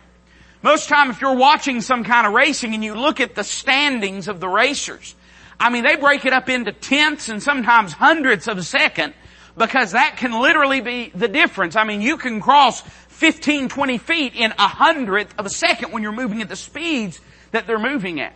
Most 0.68 0.90
time 0.90 1.10
if 1.10 1.22
you're 1.22 1.38
watching 1.38 1.80
some 1.80 2.04
kind 2.04 2.28
of 2.28 2.34
racing 2.34 2.74
and 2.74 2.84
you 2.84 2.94
look 2.94 3.22
at 3.22 3.36
the 3.36 3.46
standings 3.46 4.28
of 4.28 4.42
the 4.42 4.50
racers, 4.50 5.16
I 5.58 5.70
mean, 5.70 5.86
they 5.86 5.96
break 5.96 6.26
it 6.26 6.34
up 6.34 6.50
into 6.50 6.74
tenths 6.74 7.30
and 7.30 7.42
sometimes 7.42 7.94
hundredths 7.94 8.50
of 8.50 8.58
a 8.58 8.64
second 8.64 9.14
because 9.56 9.94
that 9.94 10.18
can 10.18 10.42
literally 10.42 10.82
be 10.82 11.10
the 11.16 11.30
difference. 11.30 11.78
I 11.78 11.86
mean, 11.86 12.02
you 12.02 12.18
can 12.18 12.42
cross 12.42 12.82
15, 12.82 13.70
20 13.70 13.98
feet 13.98 14.36
in 14.36 14.52
a 14.60 14.68
hundredth 14.68 15.34
of 15.40 15.46
a 15.46 15.50
second 15.50 15.94
when 15.94 16.04
you're 16.04 16.12
moving 16.12 16.42
at 16.42 16.50
the 16.50 16.58
speeds 16.58 17.22
that 17.52 17.66
they're 17.66 17.80
moving 17.80 18.20
at. 18.20 18.36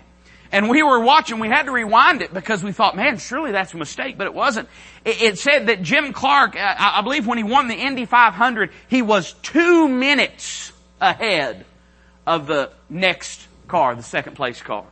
And 0.53 0.69
we 0.69 0.83
were 0.83 1.01
watching, 1.01 1.37
we 1.39 1.49
had 1.49 1.63
to 1.63 1.73
rewind 1.73 2.21
it 2.21 2.33
because 2.33 2.63
we 2.63 2.71
thought, 2.71 2.95
man, 2.95 3.17
surely 3.17 3.51
that's 3.51 3.73
a 3.73 3.77
mistake, 3.77 4.17
but 4.17 4.27
it 4.27 4.33
wasn't. 4.33 4.69
It, 5.03 5.21
it 5.21 5.37
said 5.37 5.67
that 5.67 5.81
Jim 5.81 6.13
Clark, 6.13 6.55
uh, 6.55 6.75
I 6.77 7.01
believe 7.01 7.27
when 7.27 7.37
he 7.37 7.43
won 7.43 7.67
the 7.67 7.75
Indy 7.75 8.05
500, 8.05 8.71
he 8.87 9.01
was 9.01 9.33
two 9.33 9.89
minutes 9.89 10.71
ahead 11.01 11.65
of 12.25 12.47
the 12.47 12.71
next 12.89 13.47
car, 13.67 13.95
the 13.95 14.03
second 14.03 14.35
place 14.35 14.61
car. 14.61 14.85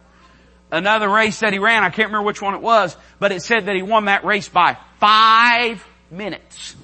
Another 0.71 1.09
race 1.09 1.39
that 1.39 1.51
he 1.51 1.59
ran, 1.59 1.83
I 1.83 1.89
can't 1.89 2.09
remember 2.09 2.25
which 2.25 2.41
one 2.41 2.53
it 2.53 2.61
was, 2.61 2.95
but 3.19 3.31
it 3.31 3.41
said 3.41 3.65
that 3.65 3.75
he 3.75 3.81
won 3.81 4.05
that 4.05 4.23
race 4.23 4.47
by 4.47 4.77
five 4.99 5.85
minutes. 6.11 6.75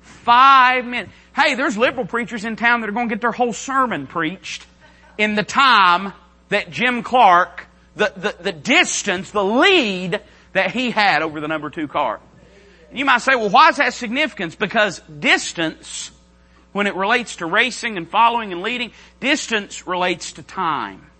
Five 0.00 0.86
minutes. 0.86 1.12
Hey, 1.34 1.54
there's 1.54 1.76
liberal 1.76 2.06
preachers 2.06 2.44
in 2.44 2.56
town 2.56 2.80
that 2.80 2.88
are 2.88 2.92
going 2.92 3.08
to 3.08 3.14
get 3.14 3.20
their 3.20 3.32
whole 3.32 3.52
sermon 3.52 4.06
preached 4.06 4.66
in 5.18 5.34
the 5.34 5.42
time 5.42 6.12
that 6.48 6.70
Jim 6.70 7.02
Clark, 7.02 7.66
the, 7.94 8.12
the, 8.16 8.36
the 8.40 8.52
distance, 8.52 9.30
the 9.30 9.44
lead 9.44 10.20
that 10.52 10.72
he 10.72 10.90
had 10.90 11.22
over 11.22 11.40
the 11.40 11.48
number 11.48 11.70
two 11.70 11.88
car. 11.88 12.20
You 12.92 13.04
might 13.04 13.20
say, 13.20 13.36
well, 13.36 13.50
why 13.50 13.68
is 13.68 13.76
that 13.76 13.94
significant? 13.94 14.58
Because 14.58 15.00
distance 15.00 16.10
when 16.72 16.86
it 16.86 16.94
relates 16.94 17.36
to 17.36 17.46
racing 17.46 17.96
and 17.96 18.08
following 18.08 18.52
and 18.52 18.62
leading, 18.62 18.92
distance 19.18 19.86
relates 19.86 20.32
to 20.32 20.42
time. 20.42 21.10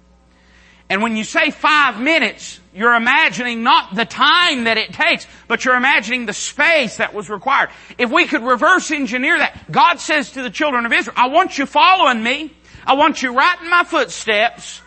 And 0.90 1.02
when 1.02 1.16
you 1.16 1.23
say 1.23 1.52
five 1.52 2.00
minutes, 2.00 2.59
you're 2.75 2.95
imagining 2.95 3.62
not 3.62 3.95
the 3.95 4.04
time 4.04 4.64
that 4.64 4.76
it 4.76 4.92
takes, 4.92 5.25
but 5.47 5.64
you're 5.64 5.76
imagining 5.76 6.26
the 6.26 6.33
space 6.33 6.97
that 6.97 7.14
was 7.14 7.30
required. 7.30 7.71
If 7.97 8.11
we 8.11 8.26
could 8.26 8.42
reverse 8.42 8.90
engineer 8.90 9.38
that, 9.38 9.71
God 9.71 10.00
says 10.00 10.33
to 10.33 10.42
the 10.42 10.50
children 10.50 10.87
of 10.87 10.92
Israel, 10.92 11.14
I 11.16 11.28
want 11.28 11.59
you 11.59 11.66
following 11.66 12.23
me. 12.23 12.52
I 12.85 12.95
want 12.95 13.23
you 13.23 13.33
right 13.33 13.61
in 13.62 13.71
my 13.71 13.85
footsteps, 13.85 14.80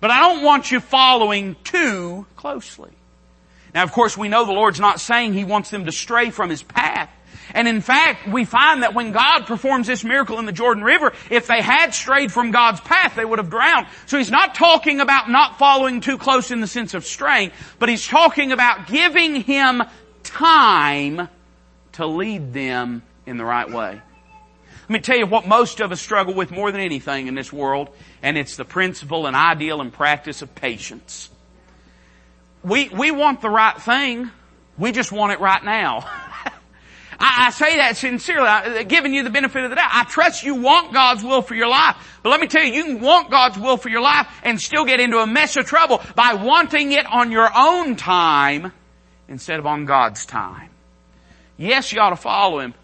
but 0.00 0.10
I 0.10 0.20
don't 0.20 0.42
want 0.42 0.70
you 0.70 0.80
following 0.80 1.56
too 1.62 2.24
closely. 2.36 2.92
Now 3.74 3.82
of 3.82 3.92
course 3.92 4.16
we 4.16 4.28
know 4.28 4.46
the 4.46 4.52
Lord's 4.52 4.80
not 4.80 4.98
saying 4.98 5.34
He 5.34 5.44
wants 5.44 5.68
them 5.68 5.84
to 5.84 5.92
stray 5.92 6.30
from 6.30 6.48
His 6.48 6.62
path. 6.62 7.10
And 7.52 7.68
in 7.68 7.80
fact, 7.80 8.28
we 8.28 8.44
find 8.44 8.82
that 8.82 8.94
when 8.94 9.12
God 9.12 9.46
performs 9.46 9.86
this 9.86 10.04
miracle 10.04 10.38
in 10.38 10.46
the 10.46 10.52
Jordan 10.52 10.82
River, 10.82 11.12
if 11.30 11.46
they 11.46 11.60
had 11.60 11.92
strayed 11.94 12.32
from 12.32 12.50
God's 12.50 12.80
path, 12.80 13.16
they 13.16 13.24
would 13.24 13.38
have 13.38 13.50
drowned. 13.50 13.86
So 14.06 14.18
he's 14.18 14.30
not 14.30 14.54
talking 14.54 15.00
about 15.00 15.28
not 15.28 15.58
following 15.58 16.00
too 16.00 16.18
close 16.18 16.50
in 16.50 16.60
the 16.60 16.66
sense 16.66 16.94
of 16.94 17.04
straying, 17.04 17.52
but 17.78 17.88
he's 17.88 18.06
talking 18.06 18.52
about 18.52 18.86
giving 18.86 19.36
him 19.36 19.82
time 20.22 21.28
to 21.92 22.06
lead 22.06 22.52
them 22.52 23.02
in 23.26 23.36
the 23.36 23.44
right 23.44 23.70
way. 23.70 24.00
Let 24.82 24.90
me 24.90 24.98
tell 24.98 25.16
you 25.16 25.26
what 25.26 25.46
most 25.46 25.80
of 25.80 25.92
us 25.92 26.00
struggle 26.00 26.34
with 26.34 26.50
more 26.50 26.70
than 26.70 26.80
anything 26.80 27.26
in 27.26 27.34
this 27.34 27.50
world, 27.50 27.88
and 28.22 28.36
it's 28.36 28.56
the 28.56 28.66
principle 28.66 29.26
and 29.26 29.34
ideal 29.34 29.80
and 29.80 29.90
practice 29.90 30.42
of 30.42 30.54
patience. 30.54 31.30
We, 32.62 32.90
we 32.90 33.10
want 33.10 33.40
the 33.40 33.48
right 33.48 33.80
thing, 33.80 34.30
we 34.76 34.92
just 34.92 35.10
want 35.10 35.32
it 35.32 35.40
right 35.40 35.64
now. 35.64 36.06
I, 37.18 37.46
I 37.46 37.50
say 37.50 37.76
that 37.76 37.96
sincerely, 37.96 38.46
I, 38.46 38.80
uh, 38.80 38.82
giving 38.82 39.14
you 39.14 39.22
the 39.22 39.30
benefit 39.30 39.64
of 39.64 39.70
the 39.70 39.76
doubt. 39.76 39.90
I 39.92 40.04
trust 40.04 40.42
you 40.42 40.56
want 40.56 40.92
God's 40.92 41.22
will 41.22 41.42
for 41.42 41.54
your 41.54 41.68
life. 41.68 41.96
But 42.22 42.30
let 42.30 42.40
me 42.40 42.46
tell 42.46 42.64
you, 42.64 42.72
you 42.72 42.84
can 42.84 43.00
want 43.00 43.30
God's 43.30 43.58
will 43.58 43.76
for 43.76 43.88
your 43.88 44.00
life 44.00 44.26
and 44.42 44.60
still 44.60 44.84
get 44.84 45.00
into 45.00 45.18
a 45.18 45.26
mess 45.26 45.56
of 45.56 45.66
trouble 45.66 46.02
by 46.14 46.34
wanting 46.34 46.92
it 46.92 47.06
on 47.06 47.30
your 47.30 47.48
own 47.54 47.96
time 47.96 48.72
instead 49.28 49.58
of 49.58 49.66
on 49.66 49.84
God's 49.84 50.26
time. 50.26 50.70
Yes, 51.56 51.92
you 51.92 52.00
ought 52.00 52.10
to 52.10 52.16
follow 52.16 52.60
Him, 52.60 52.74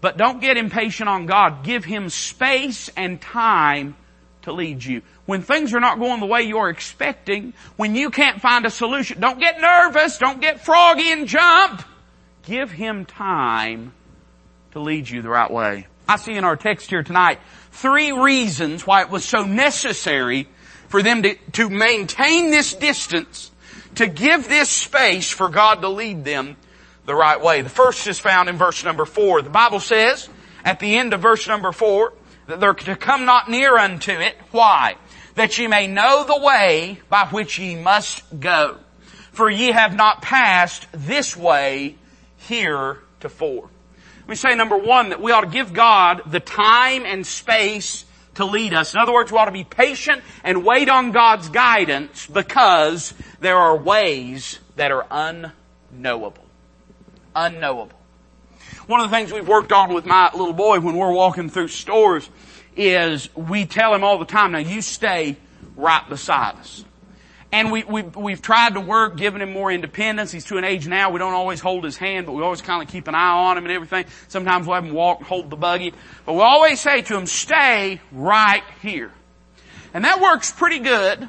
but 0.00 0.16
don't 0.16 0.40
get 0.40 0.56
impatient 0.56 1.08
on 1.08 1.26
God. 1.26 1.64
Give 1.64 1.84
Him 1.84 2.08
space 2.08 2.90
and 2.96 3.20
time 3.20 3.96
to 4.42 4.52
lead 4.52 4.84
you. 4.84 5.02
When 5.26 5.42
things 5.42 5.74
are 5.74 5.80
not 5.80 5.98
going 5.98 6.20
the 6.20 6.26
way 6.26 6.42
you're 6.42 6.70
expecting, 6.70 7.52
when 7.76 7.94
you 7.94 8.10
can't 8.10 8.40
find 8.40 8.64
a 8.66 8.70
solution, 8.70 9.20
don't 9.20 9.38
get 9.38 9.60
nervous, 9.60 10.18
don't 10.18 10.40
get 10.40 10.64
froggy 10.64 11.12
and 11.12 11.26
jump. 11.26 11.82
Give 12.48 12.70
Him 12.70 13.04
time 13.04 13.92
to 14.70 14.80
lead 14.80 15.10
you 15.10 15.20
the 15.20 15.28
right 15.28 15.50
way. 15.50 15.86
I 16.08 16.16
see 16.16 16.32
in 16.32 16.44
our 16.44 16.56
text 16.56 16.88
here 16.88 17.02
tonight 17.02 17.40
three 17.72 18.10
reasons 18.10 18.86
why 18.86 19.02
it 19.02 19.10
was 19.10 19.22
so 19.22 19.44
necessary 19.44 20.48
for 20.88 21.02
them 21.02 21.24
to, 21.24 21.34
to 21.52 21.68
maintain 21.68 22.50
this 22.50 22.72
distance, 22.72 23.50
to 23.96 24.06
give 24.06 24.48
this 24.48 24.70
space 24.70 25.30
for 25.30 25.50
God 25.50 25.82
to 25.82 25.90
lead 25.90 26.24
them 26.24 26.56
the 27.04 27.14
right 27.14 27.38
way. 27.38 27.60
The 27.60 27.68
first 27.68 28.06
is 28.06 28.18
found 28.18 28.48
in 28.48 28.56
verse 28.56 28.82
number 28.82 29.04
four. 29.04 29.42
The 29.42 29.50
Bible 29.50 29.80
says 29.80 30.26
at 30.64 30.80
the 30.80 30.96
end 30.96 31.12
of 31.12 31.20
verse 31.20 31.46
number 31.46 31.70
four 31.70 32.14
that 32.46 32.60
they're 32.60 32.72
to 32.72 32.96
come 32.96 33.26
not 33.26 33.50
near 33.50 33.76
unto 33.76 34.12
it. 34.12 34.36
Why? 34.52 34.96
That 35.34 35.58
ye 35.58 35.66
may 35.66 35.86
know 35.86 36.24
the 36.24 36.40
way 36.42 36.98
by 37.10 37.26
which 37.26 37.58
ye 37.58 37.76
must 37.76 38.40
go. 38.40 38.78
For 39.32 39.50
ye 39.50 39.72
have 39.72 39.94
not 39.94 40.22
passed 40.22 40.86
this 40.94 41.36
way 41.36 41.96
heretofore. 42.48 43.70
Let 44.20 44.28
me 44.28 44.34
say 44.34 44.54
number 44.54 44.76
one 44.76 45.10
that 45.10 45.22
we 45.22 45.32
ought 45.32 45.42
to 45.42 45.46
give 45.46 45.72
God 45.72 46.22
the 46.26 46.40
time 46.40 47.06
and 47.06 47.26
space 47.26 48.04
to 48.34 48.44
lead 48.44 48.74
us. 48.74 48.94
In 48.94 49.00
other 49.00 49.12
words, 49.12 49.32
we 49.32 49.38
ought 49.38 49.46
to 49.46 49.52
be 49.52 49.64
patient 49.64 50.22
and 50.44 50.64
wait 50.64 50.88
on 50.88 51.12
God's 51.12 51.48
guidance 51.48 52.26
because 52.26 53.14
there 53.40 53.56
are 53.56 53.76
ways 53.76 54.58
that 54.76 54.92
are 54.92 55.06
unknowable. 55.10 56.44
Unknowable. 57.34 57.98
One 58.86 59.00
of 59.00 59.10
the 59.10 59.16
things 59.16 59.32
we've 59.32 59.46
worked 59.46 59.72
on 59.72 59.92
with 59.92 60.06
my 60.06 60.30
little 60.32 60.52
boy 60.52 60.80
when 60.80 60.96
we're 60.96 61.12
walking 61.12 61.50
through 61.50 61.68
stores 61.68 62.28
is 62.76 63.34
we 63.34 63.66
tell 63.66 63.94
him 63.94 64.04
all 64.04 64.18
the 64.18 64.24
time, 64.24 64.52
now 64.52 64.58
you 64.58 64.80
stay 64.80 65.36
right 65.76 66.08
beside 66.08 66.56
us. 66.56 66.84
And 67.50 67.72
we, 67.72 67.82
we, 67.84 68.02
we've 68.02 68.42
tried 68.42 68.74
to 68.74 68.80
work, 68.80 69.16
giving 69.16 69.40
him 69.40 69.52
more 69.52 69.72
independence. 69.72 70.30
He's 70.30 70.44
to 70.46 70.58
an 70.58 70.64
age 70.64 70.86
now, 70.86 71.10
we 71.10 71.18
don't 71.18 71.32
always 71.32 71.60
hold 71.60 71.84
his 71.84 71.96
hand, 71.96 72.26
but 72.26 72.32
we 72.32 72.42
always 72.42 72.60
kind 72.60 72.82
of 72.82 72.88
keep 72.88 73.08
an 73.08 73.14
eye 73.14 73.48
on 73.48 73.56
him 73.56 73.64
and 73.64 73.72
everything. 73.72 74.04
Sometimes 74.28 74.66
we'll 74.66 74.74
have 74.74 74.84
him 74.84 74.92
walk, 74.92 75.22
hold 75.22 75.48
the 75.48 75.56
buggy. 75.56 75.94
But 76.26 76.34
we 76.34 76.40
always 76.40 76.78
say 76.78 77.00
to 77.02 77.16
him, 77.16 77.24
stay 77.24 78.00
right 78.12 78.62
here. 78.82 79.12
And 79.94 80.04
that 80.04 80.20
works 80.20 80.50
pretty 80.50 80.80
good 80.80 81.26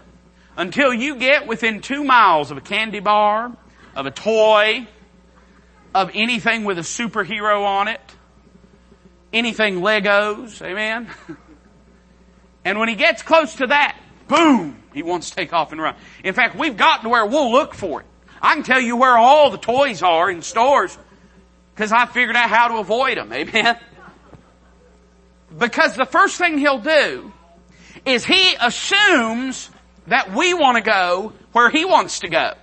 until 0.58 0.94
you 0.94 1.16
get 1.16 1.48
within 1.48 1.80
two 1.80 2.04
miles 2.04 2.52
of 2.52 2.58
a 2.58 2.62
candy 2.62 3.00
bar, 3.00 3.56
of 3.96 4.06
a 4.06 4.12
toy, 4.12 4.88
of 5.96 6.12
anything 6.14 6.66
with 6.66 6.78
a 6.78 6.82
superhero 6.82 7.66
on 7.66 7.88
it, 7.88 8.02
anything 9.32 9.80
Legos, 9.80 10.62
amen? 10.62 11.10
And 12.66 12.78
when 12.78 12.90
he 12.90 12.96
gets 12.96 13.24
close 13.24 13.56
to 13.56 13.68
that, 13.68 13.98
boom, 14.28 14.79
he 14.94 15.04
wants 15.04 15.30
to 15.30 15.36
take 15.36 15.54
off 15.54 15.72
and 15.72 15.82
run. 15.82 15.96
In 16.24 16.34
fact, 16.34 16.56
we've 16.56 16.78
gotten 16.78 17.04
to 17.04 17.10
where 17.10 17.26
we'll 17.26 17.52
look 17.52 17.74
for 17.74 18.02
it. 18.02 18.08
I 18.42 18.54
can 18.54 18.64
tell 18.64 18.80
you 18.80 18.96
where 18.96 19.18
all 19.18 19.50
the 19.50 19.58
toys 19.58 20.02
are 20.02 20.30
in 20.30 20.42
stores 20.42 20.98
because 21.76 21.92
I 21.92 22.06
figured 22.06 22.36
out 22.36 22.50
how 22.50 22.70
to 22.70 22.78
avoid 22.78 23.18
them. 23.18 23.32
Amen. 23.32 23.78
Because 25.58 25.96
the 25.96 26.06
first 26.06 26.38
thing 26.38 26.60
he'll 26.60 26.78
do 26.78 27.34
is 28.06 28.24
he 28.24 28.56
assumes 28.62 29.72
that 30.06 30.32
we 30.32 30.54
want 30.54 30.78
to 30.78 30.84
go 30.84 31.34
where 31.54 31.72
he 31.72 31.86
wants 31.86 32.20
to 32.20 32.30
go. 32.30 32.54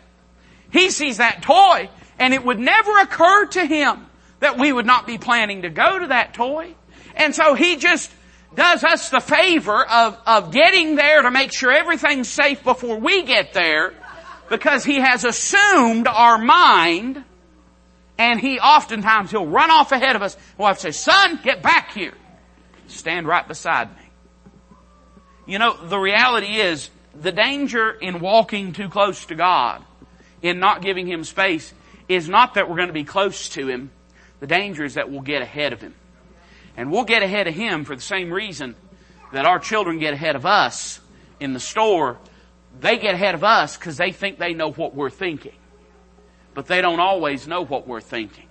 He 0.70 0.90
sees 0.90 1.16
that 1.16 1.42
toy 1.42 1.90
and 2.18 2.32
it 2.32 2.44
would 2.44 2.58
never 2.58 2.98
occur 2.98 3.46
to 3.46 3.64
him 3.66 4.06
that 4.40 4.58
we 4.58 4.72
would 4.72 4.86
not 4.86 5.06
be 5.06 5.18
planning 5.18 5.62
to 5.62 5.70
go 5.70 5.98
to 5.98 6.06
that 6.08 6.34
toy. 6.34 6.74
And 7.14 7.34
so 7.34 7.54
he 7.54 7.76
just 7.76 8.10
does 8.56 8.82
us 8.82 9.10
the 9.10 9.20
favor 9.20 9.86
of, 9.86 10.18
of 10.26 10.50
getting 10.50 10.96
there 10.96 11.22
to 11.22 11.30
make 11.30 11.52
sure 11.52 11.70
everything's 11.70 12.28
safe 12.28 12.64
before 12.64 12.98
we 12.98 13.22
get 13.22 13.52
there 13.52 13.94
because 14.48 14.84
he 14.84 14.96
has 14.96 15.24
assumed 15.24 16.08
our 16.08 16.38
mind 16.38 17.22
and 18.18 18.40
he 18.40 18.58
oftentimes 18.58 19.30
he'll 19.30 19.46
run 19.46 19.70
off 19.70 19.92
ahead 19.92 20.16
of 20.16 20.22
us. 20.22 20.36
We'll 20.56 20.68
have 20.68 20.78
to 20.78 20.92
say, 20.92 21.12
son, 21.12 21.40
get 21.44 21.62
back 21.62 21.92
here. 21.92 22.14
Stand 22.88 23.26
right 23.28 23.46
beside 23.46 23.94
me. 23.94 24.02
You 25.46 25.58
know, 25.58 25.76
the 25.86 25.98
reality 25.98 26.56
is 26.56 26.90
the 27.14 27.32
danger 27.32 27.90
in 27.90 28.20
walking 28.20 28.72
too 28.72 28.88
close 28.88 29.26
to 29.26 29.34
God, 29.34 29.82
in 30.42 30.58
not 30.58 30.82
giving 30.82 31.06
Him 31.06 31.24
space, 31.24 31.72
is 32.08 32.28
not 32.28 32.54
that 32.54 32.68
we're 32.68 32.76
going 32.76 32.88
to 32.88 32.94
be 32.94 33.04
close 33.04 33.50
to 33.50 33.68
Him. 33.68 33.90
The 34.40 34.46
danger 34.46 34.84
is 34.84 34.94
that 34.94 35.10
we'll 35.10 35.20
get 35.20 35.42
ahead 35.42 35.72
of 35.72 35.80
Him. 35.80 35.94
And 36.76 36.90
we'll 36.90 37.04
get 37.04 37.22
ahead 37.22 37.46
of 37.46 37.54
him 37.54 37.84
for 37.84 37.96
the 37.96 38.02
same 38.02 38.32
reason 38.32 38.74
that 39.32 39.46
our 39.46 39.58
children 39.58 39.98
get 39.98 40.14
ahead 40.14 40.36
of 40.36 40.46
us 40.46 41.00
in 41.40 41.52
the 41.52 41.60
store. 41.60 42.18
They 42.80 42.98
get 42.98 43.14
ahead 43.14 43.34
of 43.34 43.44
us 43.44 43.76
because 43.76 43.96
they 43.96 44.12
think 44.12 44.38
they 44.38 44.54
know 44.54 44.70
what 44.70 44.94
we're 44.94 45.10
thinking. 45.10 45.54
But 46.54 46.66
they 46.66 46.80
don't 46.80 47.00
always 47.00 47.46
know 47.46 47.64
what 47.64 47.86
we're 47.86 48.00
thinking. 48.00 48.46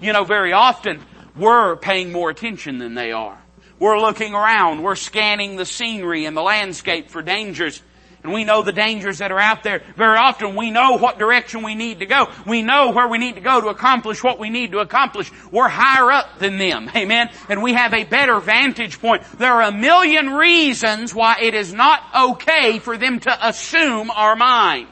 You 0.00 0.12
know, 0.12 0.24
very 0.24 0.52
often 0.52 1.00
we're 1.36 1.76
paying 1.76 2.12
more 2.12 2.30
attention 2.30 2.78
than 2.78 2.94
they 2.94 3.12
are. 3.12 3.38
We're 3.78 3.98
looking 3.98 4.34
around. 4.34 4.82
We're 4.82 4.94
scanning 4.94 5.56
the 5.56 5.64
scenery 5.64 6.26
and 6.26 6.36
the 6.36 6.42
landscape 6.42 7.10
for 7.10 7.22
dangers 7.22 7.82
and 8.22 8.32
we 8.32 8.44
know 8.44 8.62
the 8.62 8.72
dangers 8.72 9.18
that 9.18 9.32
are 9.32 9.38
out 9.38 9.62
there. 9.62 9.82
Very 9.96 10.18
often 10.18 10.54
we 10.54 10.70
know 10.70 10.98
what 10.98 11.18
direction 11.18 11.62
we 11.62 11.74
need 11.74 12.00
to 12.00 12.06
go. 12.06 12.28
We 12.46 12.62
know 12.62 12.90
where 12.90 13.08
we 13.08 13.16
need 13.16 13.36
to 13.36 13.40
go 13.40 13.60
to 13.60 13.68
accomplish 13.68 14.22
what 14.22 14.38
we 14.38 14.50
need 14.50 14.72
to 14.72 14.78
accomplish. 14.78 15.30
We're 15.50 15.68
higher 15.68 16.10
up 16.12 16.38
than 16.38 16.58
them. 16.58 16.90
Amen. 16.96 17.30
And 17.48 17.62
we 17.62 17.72
have 17.72 17.94
a 17.94 18.04
better 18.04 18.38
vantage 18.40 19.00
point. 19.00 19.22
There 19.38 19.52
are 19.52 19.62
a 19.62 19.72
million 19.72 20.34
reasons 20.34 21.14
why 21.14 21.38
it 21.40 21.54
is 21.54 21.72
not 21.72 22.02
okay 22.14 22.78
for 22.78 22.98
them 22.98 23.20
to 23.20 23.48
assume 23.48 24.10
our 24.10 24.36
mind. 24.36 24.88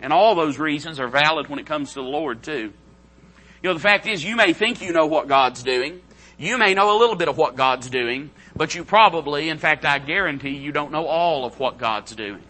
And 0.00 0.12
all 0.12 0.34
those 0.34 0.58
reasons 0.58 0.98
are 0.98 1.08
valid 1.08 1.48
when 1.48 1.60
it 1.60 1.66
comes 1.66 1.90
to 1.90 2.00
the 2.00 2.08
Lord 2.08 2.42
too. 2.42 2.72
You 3.62 3.68
know, 3.68 3.74
the 3.74 3.80
fact 3.80 4.08
is 4.08 4.24
you 4.24 4.34
may 4.34 4.52
think 4.52 4.82
you 4.82 4.92
know 4.92 5.06
what 5.06 5.28
God's 5.28 5.62
doing. 5.62 6.02
You 6.38 6.58
may 6.58 6.74
know 6.74 6.96
a 6.96 6.98
little 6.98 7.14
bit 7.14 7.28
of 7.28 7.36
what 7.36 7.54
God's 7.54 7.88
doing. 7.88 8.32
But 8.54 8.74
you 8.74 8.84
probably, 8.84 9.48
in 9.48 9.58
fact 9.58 9.84
I 9.84 9.98
guarantee 9.98 10.50
you 10.50 10.72
don't 10.72 10.92
know 10.92 11.06
all 11.06 11.44
of 11.44 11.58
what 11.58 11.78
God's 11.78 12.14
doing. 12.14 12.42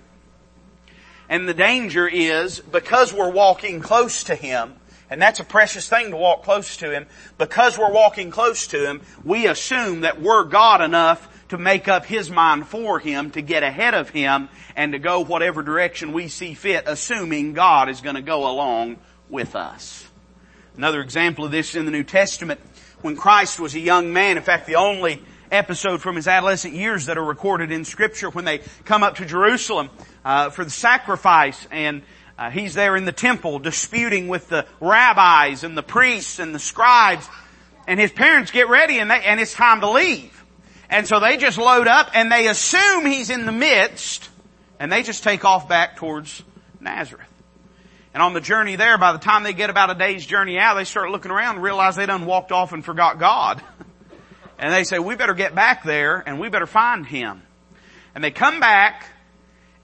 And 1.29 1.49
the 1.49 1.55
danger 1.55 2.07
is 2.07 2.61
because 2.61 3.13
we're 3.13 3.31
walking 3.31 3.81
close 3.81 4.25
to 4.25 4.35
Him, 4.35 4.75
and 5.09 5.23
that's 5.23 5.41
a 5.41 5.45
precious 5.45 5.89
thing 5.89 6.11
to 6.11 6.17
walk 6.17 6.43
close 6.43 6.77
to 6.79 6.91
Him, 6.91 7.07
because 7.39 7.79
we're 7.79 7.93
walking 7.93 8.31
close 8.31 8.67
to 8.69 8.87
Him, 8.87 9.01
we 9.25 9.47
assume 9.47 10.01
that 10.01 10.21
we're 10.21 10.45
God 10.45 10.83
enough 10.83 11.29
to 11.49 11.59
make 11.59 11.87
up 11.87 12.05
His 12.05 12.31
mind 12.31 12.67
for 12.67 12.99
Him, 12.99 13.31
to 13.31 13.41
get 13.41 13.63
ahead 13.63 13.95
of 13.95 14.11
Him, 14.11 14.49
and 14.75 14.93
to 14.93 14.99
go 14.99 15.21
whatever 15.21 15.63
direction 15.63 16.13
we 16.13 16.29
see 16.29 16.55
fit, 16.55 16.85
assuming 16.87 17.53
God 17.53 17.89
is 17.89 18.01
going 18.01 18.17
to 18.17 18.23
go 18.23 18.51
along 18.51 18.99
with 19.29 19.55
us. 19.55 20.07
Another 20.77 21.01
example 21.01 21.45
of 21.45 21.51
this 21.51 21.75
in 21.75 21.85
the 21.85 21.91
New 21.91 22.05
Testament, 22.05 22.61
when 23.03 23.17
Christ 23.17 23.61
was 23.61 23.75
a 23.75 23.81
young 23.81 24.13
man, 24.13 24.37
in 24.37 24.43
fact 24.43 24.67
the 24.67 24.77
only 24.77 25.23
episode 25.53 26.01
from 26.01 26.17
his 26.17 26.27
adolescent 26.27 26.75
years 26.75 27.07
that 27.07 27.19
are 27.19 27.25
recorded 27.25 27.71
in 27.71 27.85
scripture 27.85 28.31
when 28.31 28.45
they 28.45 28.59
come 28.85 29.03
up 29.03 29.17
to 29.17 29.27
Jerusalem, 29.27 29.91
uh, 30.25 30.51
for 30.51 30.65
the 30.65 30.71
sacrifice 30.71 31.67
and 31.71 32.03
uh, 32.39 32.51
he's 32.51 32.75
there 32.75 32.97
in 32.97 33.05
the 33.05 33.13
temple 33.13 33.59
disputing 33.59 34.29
with 34.29 34.49
the 34.49 34.67
rabbis 34.81 35.65
and 35.65 35.77
the 35.77 35.83
priests 35.83 36.39
and 36.39 36.55
the 36.55 36.59
scribes 36.59 37.29
and 37.87 38.01
his 38.01 38.11
parents 38.11 38.51
get 38.51 38.69
ready 38.69 38.99
and, 38.99 39.11
they, 39.11 39.23
and 39.23 39.39
it's 39.39 39.53
time 39.53 39.81
to 39.81 39.91
leave. 39.91 40.45
And 40.89 41.07
so 41.07 41.21
they 41.21 41.37
just 41.37 41.59
load 41.59 41.87
up 41.87 42.11
and 42.15 42.33
they 42.33 42.49
assume 42.49 43.07
he's 43.07 43.31
in 43.31 43.47
the 43.47 43.53
midst 43.53 44.29
and 44.81 44.91
they 44.91 45.03
just 45.03 45.23
take 45.23 45.45
off 45.45 45.69
back 45.69 45.97
towards 45.97 46.43
Nazareth. 46.81 47.29
And 48.15 48.23
on 48.23 48.35
the 48.35 48.41
journey 48.41 48.77
there, 48.77 48.99
by 48.99 49.13
the 49.13 49.19
time 49.19 49.43
they 49.43 49.55
get 49.55 49.71
about 49.71 49.91
a 49.91 49.95
day's 49.95 50.27
journey 50.27 50.59
out, 50.59 50.75
they 50.75 50.85
start 50.85 51.11
looking 51.11 51.31
around 51.31 51.57
and 51.57 51.65
realize 51.65 51.97
they 51.97 52.07
done 52.07 52.27
walked 52.27 52.53
off 52.53 52.73
and 52.73 52.85
forgot 52.85 53.19
God. 53.19 53.63
and 54.63 54.73
they 54.73 54.85
say, 54.85 55.01
we 55.01 55.17
better 55.17 55.35
get 55.35 55.57
back 55.57 55.83
there 55.83 56.23
and 56.25 56.39
we 56.39 56.49
better 56.49 56.69
find 56.69 57.05
Him. 57.05 57.43
And 58.15 58.23
they 58.23 58.31
come 58.31 58.61
back 58.61 59.05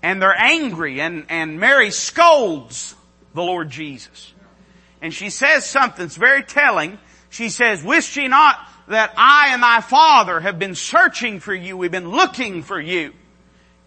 and 0.04 0.22
they're 0.22 0.40
angry 0.40 1.00
and, 1.00 1.26
and 1.28 1.58
Mary 1.58 1.90
scolds 1.90 2.94
the 3.34 3.42
Lord 3.42 3.70
Jesus. 3.70 4.32
And 5.02 5.12
she 5.12 5.30
says 5.30 5.66
something 5.66 6.04
that's 6.04 6.16
very 6.16 6.44
telling. 6.44 6.98
She 7.28 7.48
says, 7.48 7.82
Wist 7.82 8.14
ye 8.16 8.28
not 8.28 8.56
that 8.86 9.12
I 9.16 9.48
and 9.52 9.62
thy 9.64 9.80
father 9.80 10.38
have 10.38 10.60
been 10.60 10.76
searching 10.76 11.40
for 11.40 11.52
you? 11.52 11.76
We've 11.76 11.90
been 11.90 12.10
looking 12.10 12.62
for 12.62 12.80
you. 12.80 13.12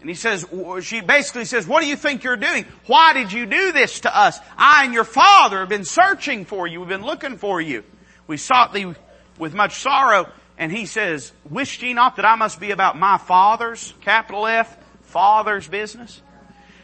And 0.00 0.10
he 0.10 0.14
says, 0.14 0.44
she 0.82 1.00
basically 1.00 1.44
says, 1.44 1.64
what 1.64 1.80
do 1.80 1.86
you 1.86 1.94
think 1.94 2.24
you're 2.24 2.36
doing? 2.36 2.66
Why 2.86 3.12
did 3.12 3.32
you 3.32 3.46
do 3.46 3.70
this 3.70 4.00
to 4.00 4.14
us? 4.14 4.36
I 4.58 4.84
and 4.84 4.92
your 4.92 5.04
father 5.04 5.60
have 5.60 5.68
been 5.68 5.84
searching 5.84 6.44
for 6.44 6.66
you. 6.66 6.80
We've 6.80 6.88
been 6.88 7.06
looking 7.06 7.38
for 7.38 7.60
you. 7.60 7.84
We 8.26 8.36
sought 8.36 8.72
thee 8.72 8.92
with 9.38 9.54
much 9.54 9.76
sorrow. 9.76 10.28
And 10.58 10.70
he 10.70 10.86
says, 10.86 11.32
Wish 11.48 11.82
ye 11.82 11.92
not 11.92 12.16
that 12.16 12.24
I 12.24 12.36
must 12.36 12.60
be 12.60 12.70
about 12.70 12.98
my 12.98 13.18
father's, 13.18 13.94
capital 14.00 14.46
F, 14.46 14.76
father's 15.02 15.66
business? 15.66 16.20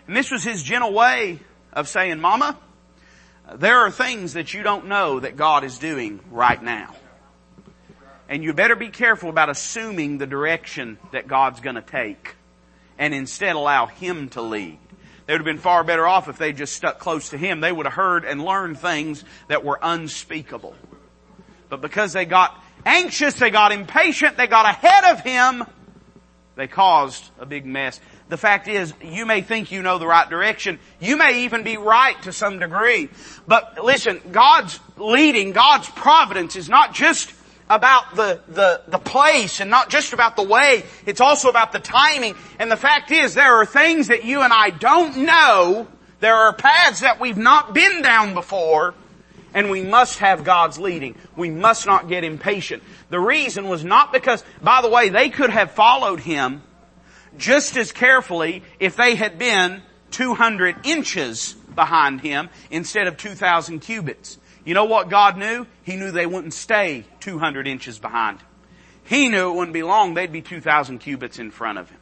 And 0.07 0.17
this 0.17 0.31
was 0.31 0.43
his 0.43 0.63
gentle 0.63 0.93
way 0.93 1.41
of 1.73 1.87
saying, 1.87 2.19
mama, 2.19 2.57
there 3.55 3.79
are 3.81 3.91
things 3.91 4.33
that 4.33 4.53
you 4.53 4.63
don't 4.63 4.87
know 4.87 5.21
that 5.21 5.37
God 5.37 5.65
is 5.65 5.79
doing 5.79 6.21
right 6.31 6.63
now. 6.63 6.95
And 8.29 8.43
you 8.43 8.53
better 8.53 8.77
be 8.77 8.89
careful 8.89 9.31
about 9.31 9.49
assuming 9.49 10.19
the 10.19 10.27
direction 10.27 10.99
that 11.13 11.29
God's 11.29 11.61
gonna 11.61 11.83
take 11.83 12.37
and 12.99 13.15
instead 13.15 13.57
allow 13.57 13.87
Him 13.87 14.29
to 14.31 14.43
lead. 14.43 14.79
They 15.27 15.35
would 15.35 15.41
have 15.41 15.47
been 15.47 15.59
far 15.59 15.85
better 15.85 16.07
off 16.07 16.29
if 16.29 16.39
they 16.39 16.53
just 16.53 16.75
stuck 16.75 16.99
close 16.99 17.31
to 17.31 17.39
Him. 17.39 17.61
They 17.61 17.73
would 17.73 17.87
have 17.87 17.95
heard 17.95 18.25
and 18.25 18.43
learned 18.43 18.79
things 18.79 19.25
that 19.49 19.65
were 19.65 19.79
unspeakable. 19.81 20.75
But 21.69 21.83
because 21.83 22.15
they 22.15 22.25
got 22.25 22.63
anxious, 22.85 23.35
they 23.35 23.51
got 23.51 23.73
impatient, 23.73 24.37
they 24.37 24.47
got 24.47 24.67
ahead 24.67 25.05
of 25.05 25.21
Him, 25.21 25.65
they 26.57 26.67
caused 26.67 27.31
a 27.39 27.47
big 27.47 27.67
mess. 27.67 28.01
The 28.29 28.37
fact 28.37 28.69
is, 28.69 28.93
you 29.01 29.25
may 29.25 29.41
think 29.41 29.73
you 29.73 29.81
know 29.81 29.99
the 29.99 30.07
right 30.07 30.29
direction. 30.29 30.79
You 31.01 31.17
may 31.17 31.45
even 31.45 31.63
be 31.63 31.77
right 31.77 32.21
to 32.23 32.33
some 32.33 32.59
degree. 32.59 33.09
But 33.47 33.83
listen, 33.83 34.21
God's 34.33 34.79
leading, 34.97 35.53
God's 35.53 35.89
providence 35.89 36.57
is 36.57 36.69
not 36.69 36.95
just 36.95 37.33
about 37.71 38.17
the, 38.17 38.41
the, 38.49 38.83
the 38.89 38.99
place 38.99 39.61
and 39.61 39.71
not 39.71 39.89
just 39.89 40.13
about 40.13 40.37
the 40.37 40.43
way. 40.43 40.85
It's 41.07 41.21
also 41.21 41.49
about 41.49 41.73
the 41.73 41.79
timing. 41.79 42.35
And 42.59 42.71
the 42.71 42.77
fact 42.77 43.11
is 43.11 43.35
there 43.35 43.57
are 43.57 43.67
things 43.67 44.09
that 44.09 44.25
you 44.25 44.43
and 44.43 44.53
I 44.53 44.71
don't 44.71 45.19
know. 45.19 45.87
There 46.21 46.35
are 46.35 46.53
paths 46.53 47.01
that 47.01 47.21
we've 47.21 47.39
not 47.39 47.75
been 47.75 48.03
down 48.03 48.35
before. 48.35 48.95
And 49.55 49.71
we 49.71 49.83
must 49.83 50.19
have 50.19 50.45
God's 50.45 50.79
leading. 50.79 51.15
We 51.37 51.51
must 51.51 51.87
not 51.87 52.09
get 52.09 52.25
impatient. 52.25 52.83
The 53.11 53.21
reason 53.21 53.69
was 53.69 53.85
not 53.85 54.13
because, 54.13 54.45
by 54.63 54.83
the 54.83 54.91
way, 54.91 55.09
they 55.09 55.31
could 55.31 55.51
have 55.51 55.71
followed 55.71 56.21
him 56.21 56.63
just 57.37 57.77
as 57.77 57.93
carefully 57.93 58.63
if 58.79 58.97
they 58.97 59.15
had 59.15 59.39
been 59.39 59.83
200 60.11 60.87
inches 60.87 61.55
behind 61.75 62.21
him 62.21 62.51
instead 62.71 63.07
of 63.07 63.17
2,000 63.17 63.81
cubits. 63.81 64.39
You 64.65 64.75
know 64.75 64.85
what 64.85 65.09
God 65.09 65.39
knew? 65.39 65.67
He 65.83 65.97
knew 65.97 66.11
they 66.11 66.27
wouldn't 66.27 66.53
stay 66.53 67.05
200 67.21 67.67
inches 67.67 67.99
behind. 67.99 68.39
He 69.05 69.29
knew 69.29 69.51
it 69.51 69.55
wouldn't 69.55 69.73
be 69.73 69.83
long, 69.83 70.13
they'd 70.13 70.33
be 70.33 70.43
2,000 70.43 70.99
cubits 70.99 71.39
in 71.39 71.51
front 71.51 71.79
of 71.79 71.89
him. 71.89 71.99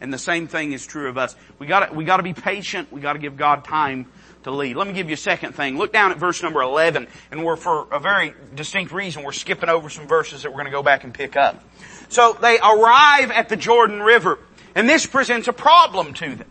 And 0.00 0.12
the 0.12 0.18
same 0.18 0.48
thing 0.48 0.72
is 0.72 0.84
true 0.84 1.08
of 1.08 1.16
us. 1.16 1.36
We 1.60 1.68
gotta, 1.68 1.94
we 1.94 2.04
gotta 2.04 2.24
be 2.24 2.34
patient, 2.34 2.90
we 2.90 3.00
gotta 3.00 3.20
give 3.20 3.36
God 3.36 3.64
time 3.64 4.10
to 4.44 4.50
lead. 4.50 4.76
Let 4.76 4.86
me 4.86 4.92
give 4.92 5.08
you 5.08 5.14
a 5.14 5.16
second 5.16 5.54
thing. 5.54 5.78
Look 5.78 5.92
down 5.92 6.10
at 6.10 6.18
verse 6.18 6.42
number 6.42 6.62
11, 6.62 7.06
and 7.30 7.44
we're 7.44 7.56
for 7.56 7.86
a 7.92 7.98
very 7.98 8.34
distinct 8.54 8.92
reason, 8.92 9.22
we're 9.22 9.32
skipping 9.32 9.68
over 9.68 9.88
some 9.88 10.06
verses 10.06 10.42
that 10.42 10.50
we're 10.50 10.58
gonna 10.58 10.70
go 10.70 10.82
back 10.82 11.04
and 11.04 11.12
pick 11.12 11.36
up. 11.36 11.62
So 12.08 12.36
they 12.40 12.58
arrive 12.58 13.30
at 13.30 13.48
the 13.48 13.56
Jordan 13.56 14.02
River, 14.02 14.38
and 14.74 14.88
this 14.88 15.06
presents 15.06 15.48
a 15.48 15.52
problem 15.52 16.14
to 16.14 16.36
them. 16.36 16.48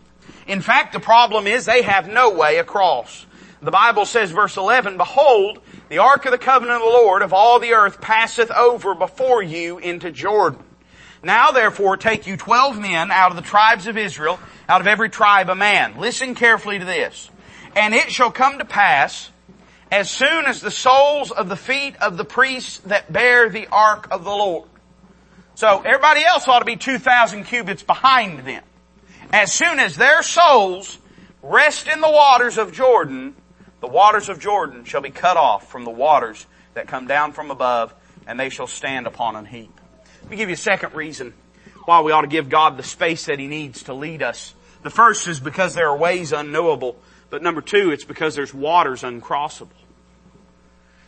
In 0.48 0.62
fact, 0.62 0.94
the 0.94 1.00
problem 1.00 1.48
is 1.48 1.66
they 1.66 1.84
have 1.84 2.08
no 2.08 2.32
way 2.32 2.58
across. 2.58 3.26
The 3.62 3.72
Bible 3.72 4.06
says, 4.06 4.32
verse 4.32 4.58
11, 4.58 4.98
Behold, 4.98 5.62
the 5.90 6.00
ark 6.00 6.26
of 6.26 6.32
the 6.32 6.38
covenant 6.40 6.82
of 6.82 6.82
the 6.82 6.88
Lord 6.88 7.22
of 7.22 7.32
all 7.32 7.60
the 7.60 7.74
earth 7.74 8.02
passeth 8.02 8.50
over 8.50 8.96
before 8.96 9.44
you 9.44 9.78
into 9.78 10.12
Jordan. 10.12 10.64
Now 11.24 11.52
therefore 11.52 11.98
take 11.98 12.26
you 12.26 12.38
twelve 12.38 12.80
men 12.80 13.12
out 13.12 13.30
of 13.30 13.36
the 13.36 13.44
tribes 13.44 13.88
of 13.88 13.98
Israel, 13.98 14.40
out 14.68 14.82
of 14.82 14.88
every 14.88 15.10
tribe 15.10 15.50
a 15.50 15.56
man. 15.56 16.00
Listen 16.00 16.34
carefully 16.34 16.80
to 16.80 16.86
this. 16.86 17.30
And 17.76 17.94
it 17.94 18.12
shall 18.12 18.32
come 18.32 18.60
to 18.60 18.66
pass, 18.66 19.30
as 19.92 20.10
soon 20.10 20.46
as 20.46 20.62
the 20.62 20.72
soles 20.72 21.32
of 21.32 21.50
the 21.50 21.56
feet 21.56 21.96
of 21.98 22.18
the 22.18 22.26
priests 22.26 22.78
that 22.80 23.12
bear 23.12 23.50
the 23.50 23.68
ark 23.68 24.08
of 24.12 24.24
the 24.24 24.30
Lord. 24.30 24.70
So 25.56 25.82
everybody 25.82 26.24
else 26.24 26.48
ought 26.48 26.60
to 26.60 26.66
be 26.66 26.76
2,000 26.76 27.44
cubits 27.44 27.84
behind 27.84 28.46
them. 28.46 28.64
As 29.34 29.52
soon 29.52 29.80
as 29.80 29.96
their 29.96 30.24
soles 30.24 30.98
rest 31.42 31.88
in 31.88 32.02
the 32.02 32.10
waters 32.10 32.58
of 32.58 32.74
Jordan, 32.74 33.36
the 33.80 33.88
waters 33.88 34.30
of 34.30 34.40
Jordan 34.40 34.86
shall 34.86 35.02
be 35.02 35.10
cut 35.10 35.38
off 35.38 35.70
from 35.70 35.84
the 35.84 35.92
waters 35.92 36.46
that 36.74 36.88
come 36.88 37.08
down 37.08 37.32
from 37.32 37.52
above, 37.52 37.94
and 38.28 38.40
they 38.40 38.50
shall 38.50 38.68
stand 38.68 39.08
upon 39.08 39.36
an 39.36 39.46
heap. 39.46 39.72
Let 40.22 40.32
me 40.32 40.38
give 40.38 40.50
you 40.50 40.54
a 40.54 40.58
second 40.58 40.94
reason 40.94 41.34
why 41.86 42.02
we 42.02 42.12
ought 42.12 42.22
to 42.22 42.28
give 42.28 42.48
God 42.48 42.78
the 42.78 42.84
space 42.84 43.26
that 43.26 43.40
He 43.40 43.48
needs 43.48 43.84
to 43.84 43.94
lead 43.94 44.22
us. 44.22 44.54
The 44.84 44.90
first 44.90 45.28
is 45.28 45.40
because 45.40 45.74
there 45.74 45.90
are 45.90 45.98
ways 45.98 46.32
unknowable, 46.32 46.96
but 47.32 47.42
number 47.42 47.62
two, 47.62 47.92
it's 47.92 48.04
because 48.04 48.36
there's 48.36 48.54
waters 48.54 49.02
uncrossable. 49.02 49.70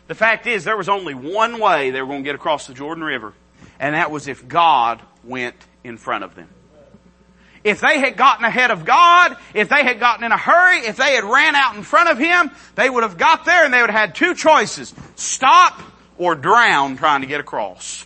The 0.08 0.16
fact 0.16 0.48
is, 0.48 0.64
there 0.64 0.78
was 0.78 0.90
only 0.90 1.14
one 1.14 1.60
way 1.60 1.92
they 1.92 2.02
were 2.02 2.08
going 2.08 2.24
to 2.24 2.28
get 2.28 2.36
across 2.36 2.66
the 2.66 2.74
Jordan 2.74 3.04
River, 3.04 3.34
and 3.80 3.94
that 3.94 4.10
was 4.10 4.28
if 4.28 4.48
God 4.48 5.02
went 5.24 5.56
in 5.84 5.98
front 5.98 6.24
of 6.24 6.34
them. 6.34 6.50
If 7.64 7.80
they 7.80 8.00
had 8.00 8.18
gotten 8.18 8.44
ahead 8.44 8.72
of 8.72 8.84
God, 8.84 9.38
if 9.54 9.70
they 9.70 9.84
had 9.84 10.00
gotten 10.00 10.26
in 10.26 10.32
a 10.32 10.38
hurry, 10.38 10.80
if 10.80 10.98
they 10.98 11.16
had 11.16 11.24
ran 11.24 11.56
out 11.56 11.76
in 11.76 11.84
front 11.84 12.10
of 12.10 12.18
Him, 12.18 12.52
they 12.76 12.90
would 12.90 13.04
have 13.04 13.18
got 13.18 13.46
there 13.46 13.64
and 13.64 13.74
they 13.74 13.80
would 13.80 13.90
have 13.90 14.00
had 14.00 14.16
two 14.16 14.34
choices. 14.34 14.94
Stop 15.16 15.82
or 16.18 16.36
drown 16.36 16.98
trying 16.98 17.22
to 17.22 17.28
get 17.28 17.40
across. 17.40 18.06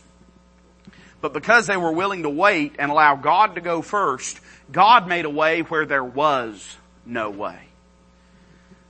But 1.22 1.34
because 1.34 1.66
they 1.66 1.78
were 1.78 1.92
willing 1.92 2.24
to 2.24 2.30
wait 2.30 2.76
and 2.78 2.92
allow 2.92 3.16
God 3.16 3.56
to 3.56 3.62
go 3.62 3.82
first, 3.82 4.40
God 4.72 5.08
made 5.08 5.26
a 5.26 5.30
way 5.30 5.62
where 5.62 5.86
there 5.86 6.04
was 6.04 6.78
no 7.06 7.32
way. 7.32 7.67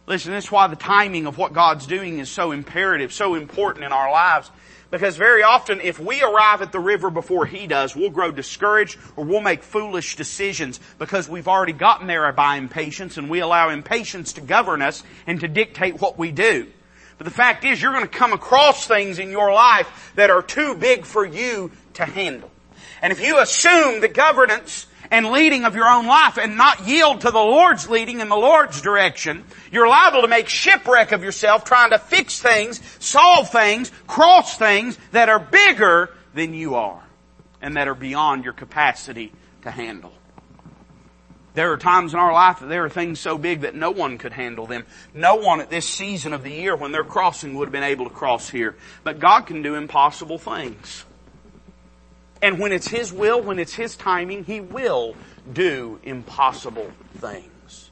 Listen, 0.07 0.31
this 0.31 0.45
is 0.45 0.51
why 0.51 0.67
the 0.67 0.77
timing 0.77 1.25
of 1.27 1.37
what 1.37 1.51
God's 1.51 1.85
doing 1.85 2.19
is 2.19 2.29
so 2.29 2.53
imperative, 2.53 3.11
so 3.11 3.35
important 3.35 3.83
in 3.83 3.91
our 3.91 4.09
lives. 4.09 4.49
Because 4.89 5.17
very 5.17 5.43
often 5.43 5.81
if 5.81 5.99
we 5.99 6.23
arrive 6.23 6.61
at 6.61 6.71
the 6.71 6.79
river 6.79 7.09
before 7.09 7.45
he 7.45 7.67
does, 7.67 7.93
we'll 7.93 8.09
grow 8.09 8.31
discouraged 8.31 8.97
or 9.17 9.25
we'll 9.25 9.41
make 9.41 9.61
foolish 9.63 10.15
decisions 10.15 10.79
because 10.97 11.27
we've 11.27 11.49
already 11.49 11.73
gotten 11.73 12.07
there 12.07 12.31
by 12.31 12.55
impatience 12.55 13.17
and 13.17 13.29
we 13.29 13.41
allow 13.41 13.69
impatience 13.69 14.33
to 14.33 14.41
govern 14.41 14.81
us 14.81 15.03
and 15.27 15.41
to 15.41 15.49
dictate 15.49 15.99
what 15.99 16.17
we 16.17 16.31
do. 16.31 16.67
But 17.17 17.25
the 17.25 17.31
fact 17.31 17.65
is 17.65 17.81
you're 17.81 17.91
going 17.91 18.05
to 18.05 18.09
come 18.09 18.31
across 18.31 18.87
things 18.87 19.19
in 19.19 19.29
your 19.29 19.51
life 19.51 20.13
that 20.15 20.29
are 20.29 20.41
too 20.41 20.75
big 20.75 21.03
for 21.03 21.25
you 21.25 21.71
to 21.95 22.05
handle. 22.05 22.49
And 23.01 23.11
if 23.11 23.19
you 23.19 23.39
assume 23.39 23.99
the 23.99 24.07
governance 24.07 24.86
and 25.11 25.31
leading 25.31 25.63
of 25.63 25.75
your 25.75 25.87
own 25.87 26.05
life 26.07 26.37
and 26.37 26.57
not 26.57 26.87
yield 26.87 27.21
to 27.21 27.31
the 27.31 27.39
Lord's 27.39 27.89
leading 27.89 28.19
in 28.19 28.29
the 28.29 28.35
Lord's 28.35 28.81
direction, 28.81 29.43
you're 29.71 29.87
liable 29.87 30.21
to 30.21 30.27
make 30.27 30.47
shipwreck 30.47 31.11
of 31.11 31.23
yourself 31.23 31.63
trying 31.63 31.91
to 31.91 31.99
fix 31.99 32.41
things, 32.41 32.81
solve 32.99 33.49
things, 33.49 33.91
cross 34.07 34.57
things 34.57 34.97
that 35.11 35.29
are 35.29 35.39
bigger 35.39 36.09
than 36.33 36.53
you 36.53 36.75
are 36.75 37.03
and 37.61 37.75
that 37.75 37.87
are 37.87 37.95
beyond 37.95 38.43
your 38.43 38.53
capacity 38.53 39.31
to 39.63 39.71
handle. 39.71 40.13
There 41.57 41.71
are 41.71 41.77
times 41.77 42.13
in 42.13 42.19
our 42.19 42.33
life 42.33 42.59
that 42.59 42.67
there 42.67 42.85
are 42.85 42.89
things 42.89 43.19
so 43.19 43.35
big 43.35 43.61
that 43.61 43.73
no 43.73 43.89
one 43.89 44.19
could 44.19 44.31
handle 44.31 44.67
them. 44.67 44.85
No 45.15 45.37
one 45.37 45.59
at 45.59 45.71
this 45.71 45.89
season 45.89 46.33
of 46.33 46.43
the 46.43 46.51
year 46.51 46.75
when 46.75 46.91
they're 46.91 47.03
crossing 47.03 47.55
would 47.55 47.65
have 47.65 47.71
been 47.71 47.81
able 47.81 48.05
to 48.05 48.13
cross 48.13 48.47
here. 48.47 48.75
But 49.03 49.17
God 49.17 49.47
can 49.47 49.63
do 49.63 49.73
impossible 49.73 50.37
things. 50.37 51.03
And 52.41 52.59
when 52.59 52.71
it's 52.71 52.87
His 52.87 53.11
will, 53.11 53.41
when 53.41 53.59
it's 53.59 53.73
His 53.73 53.95
timing, 53.95 54.43
He 54.43 54.59
will 54.59 55.15
do 55.51 55.99
impossible 56.03 56.91
things. 57.17 57.89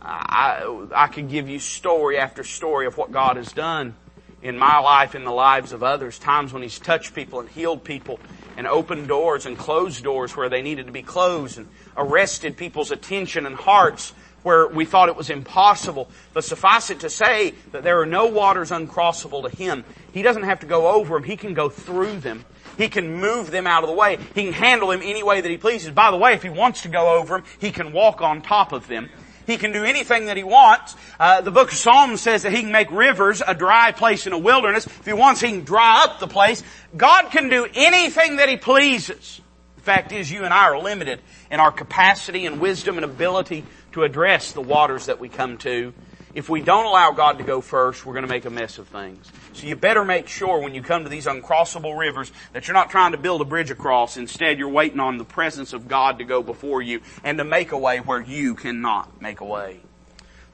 I, 0.00 0.86
I 0.94 1.08
could 1.08 1.28
give 1.28 1.48
you 1.48 1.58
story 1.58 2.18
after 2.18 2.44
story 2.44 2.86
of 2.86 2.96
what 2.96 3.10
God 3.10 3.36
has 3.36 3.52
done 3.52 3.96
in 4.42 4.56
my 4.56 4.78
life, 4.78 5.14
in 5.14 5.24
the 5.24 5.32
lives 5.32 5.72
of 5.72 5.82
others, 5.82 6.18
times 6.18 6.52
when 6.52 6.62
He's 6.62 6.78
touched 6.78 7.14
people 7.14 7.40
and 7.40 7.48
healed 7.48 7.82
people 7.84 8.20
and 8.56 8.66
opened 8.66 9.08
doors 9.08 9.46
and 9.46 9.58
closed 9.58 10.02
doors 10.04 10.36
where 10.36 10.48
they 10.48 10.62
needed 10.62 10.86
to 10.86 10.92
be 10.92 11.02
closed 11.02 11.58
and 11.58 11.68
arrested 11.96 12.56
people's 12.56 12.90
attention 12.90 13.46
and 13.46 13.56
hearts 13.56 14.14
where 14.42 14.68
we 14.68 14.84
thought 14.84 15.08
it 15.08 15.16
was 15.16 15.28
impossible. 15.28 16.08
But 16.32 16.44
suffice 16.44 16.90
it 16.90 17.00
to 17.00 17.10
say 17.10 17.54
that 17.72 17.82
there 17.82 18.00
are 18.00 18.06
no 18.06 18.26
waters 18.26 18.70
uncrossable 18.70 19.42
to 19.50 19.54
Him. 19.54 19.84
He 20.12 20.22
doesn't 20.22 20.44
have 20.44 20.60
to 20.60 20.66
go 20.66 20.88
over 20.88 21.14
them. 21.14 21.24
He 21.24 21.36
can 21.36 21.52
go 21.52 21.68
through 21.68 22.20
them. 22.20 22.44
He 22.76 22.88
can 22.88 23.20
move 23.20 23.50
them 23.50 23.66
out 23.66 23.82
of 23.82 23.88
the 23.88 23.96
way. 23.96 24.18
He 24.34 24.44
can 24.44 24.52
handle 24.52 24.88
them 24.88 25.00
any 25.02 25.22
way 25.22 25.40
that 25.40 25.50
He 25.50 25.56
pleases. 25.56 25.90
By 25.90 26.10
the 26.10 26.16
way, 26.16 26.34
if 26.34 26.42
He 26.42 26.50
wants 26.50 26.82
to 26.82 26.88
go 26.88 27.18
over 27.18 27.38
them, 27.38 27.44
He 27.58 27.70
can 27.70 27.92
walk 27.92 28.20
on 28.20 28.42
top 28.42 28.72
of 28.72 28.86
them. 28.86 29.10
He 29.46 29.56
can 29.58 29.72
do 29.72 29.84
anything 29.84 30.26
that 30.26 30.36
he 30.36 30.42
wants. 30.42 30.96
Uh, 31.20 31.40
the 31.40 31.52
book 31.52 31.70
of 31.70 31.78
Psalms 31.78 32.20
says 32.20 32.42
that 32.42 32.52
he 32.52 32.62
can 32.62 32.72
make 32.72 32.90
rivers 32.90 33.42
a 33.46 33.54
dry 33.54 33.92
place 33.92 34.26
in 34.26 34.32
a 34.32 34.38
wilderness. 34.38 34.86
If 34.86 35.06
he 35.06 35.12
wants, 35.12 35.40
he 35.40 35.48
can 35.48 35.64
dry 35.64 36.04
up 36.04 36.18
the 36.18 36.26
place. 36.26 36.62
God 36.96 37.30
can 37.30 37.48
do 37.48 37.66
anything 37.74 38.36
that 38.36 38.48
he 38.48 38.56
pleases. 38.56 39.40
The 39.76 39.82
fact 39.82 40.10
is, 40.10 40.30
you 40.30 40.44
and 40.44 40.52
I 40.52 40.64
are 40.64 40.78
limited 40.80 41.20
in 41.48 41.60
our 41.60 41.70
capacity 41.70 42.44
and 42.44 42.60
wisdom 42.60 42.96
and 42.96 43.04
ability 43.04 43.64
to 43.92 44.02
address 44.02 44.50
the 44.52 44.60
waters 44.60 45.06
that 45.06 45.20
we 45.20 45.28
come 45.28 45.58
to. 45.58 45.94
If 46.36 46.50
we 46.50 46.60
don't 46.60 46.84
allow 46.84 47.12
God 47.12 47.38
to 47.38 47.44
go 47.44 47.62
first, 47.62 48.04
we're 48.04 48.12
going 48.12 48.26
to 48.26 48.28
make 48.28 48.44
a 48.44 48.50
mess 48.50 48.76
of 48.76 48.88
things. 48.88 49.32
So 49.54 49.66
you 49.66 49.74
better 49.74 50.04
make 50.04 50.28
sure 50.28 50.58
when 50.58 50.74
you 50.74 50.82
come 50.82 51.02
to 51.04 51.08
these 51.08 51.24
uncrossable 51.24 51.98
rivers 51.98 52.30
that 52.52 52.68
you're 52.68 52.74
not 52.74 52.90
trying 52.90 53.12
to 53.12 53.18
build 53.18 53.40
a 53.40 53.46
bridge 53.46 53.70
across. 53.70 54.18
Instead, 54.18 54.58
you're 54.58 54.68
waiting 54.68 55.00
on 55.00 55.16
the 55.16 55.24
presence 55.24 55.72
of 55.72 55.88
God 55.88 56.18
to 56.18 56.24
go 56.24 56.42
before 56.42 56.82
you 56.82 57.00
and 57.24 57.38
to 57.38 57.44
make 57.44 57.72
a 57.72 57.78
way 57.78 58.00
where 58.00 58.20
you 58.20 58.54
cannot 58.54 59.22
make 59.22 59.40
a 59.40 59.46
way. 59.46 59.80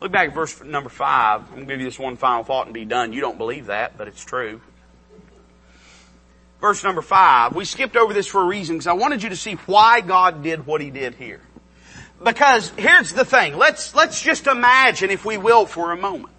Look 0.00 0.12
back 0.12 0.28
at 0.28 0.34
verse 0.36 0.62
number 0.62 0.88
five. 0.88 1.40
I'm 1.40 1.48
going 1.48 1.66
to 1.66 1.74
give 1.74 1.80
you 1.80 1.86
this 1.86 1.98
one 1.98 2.16
final 2.16 2.44
thought 2.44 2.66
and 2.66 2.74
be 2.74 2.84
done. 2.84 3.12
You 3.12 3.20
don't 3.20 3.36
believe 3.36 3.66
that, 3.66 3.98
but 3.98 4.06
it's 4.06 4.24
true. 4.24 4.60
Verse 6.60 6.84
number 6.84 7.02
five. 7.02 7.56
We 7.56 7.64
skipped 7.64 7.96
over 7.96 8.14
this 8.14 8.28
for 8.28 8.40
a 8.40 8.46
reason 8.46 8.76
because 8.76 8.86
I 8.86 8.92
wanted 8.92 9.24
you 9.24 9.30
to 9.30 9.36
see 9.36 9.54
why 9.66 10.00
God 10.00 10.44
did 10.44 10.64
what 10.64 10.80
He 10.80 10.90
did 10.90 11.16
here. 11.16 11.40
Because 12.24 12.70
here's 12.76 13.12
the 13.12 13.24
thing. 13.24 13.56
Let's, 13.56 13.94
let's 13.94 14.20
just 14.20 14.46
imagine, 14.46 15.10
if 15.10 15.24
we 15.24 15.38
will, 15.38 15.66
for 15.66 15.92
a 15.92 15.96
moment. 15.96 16.34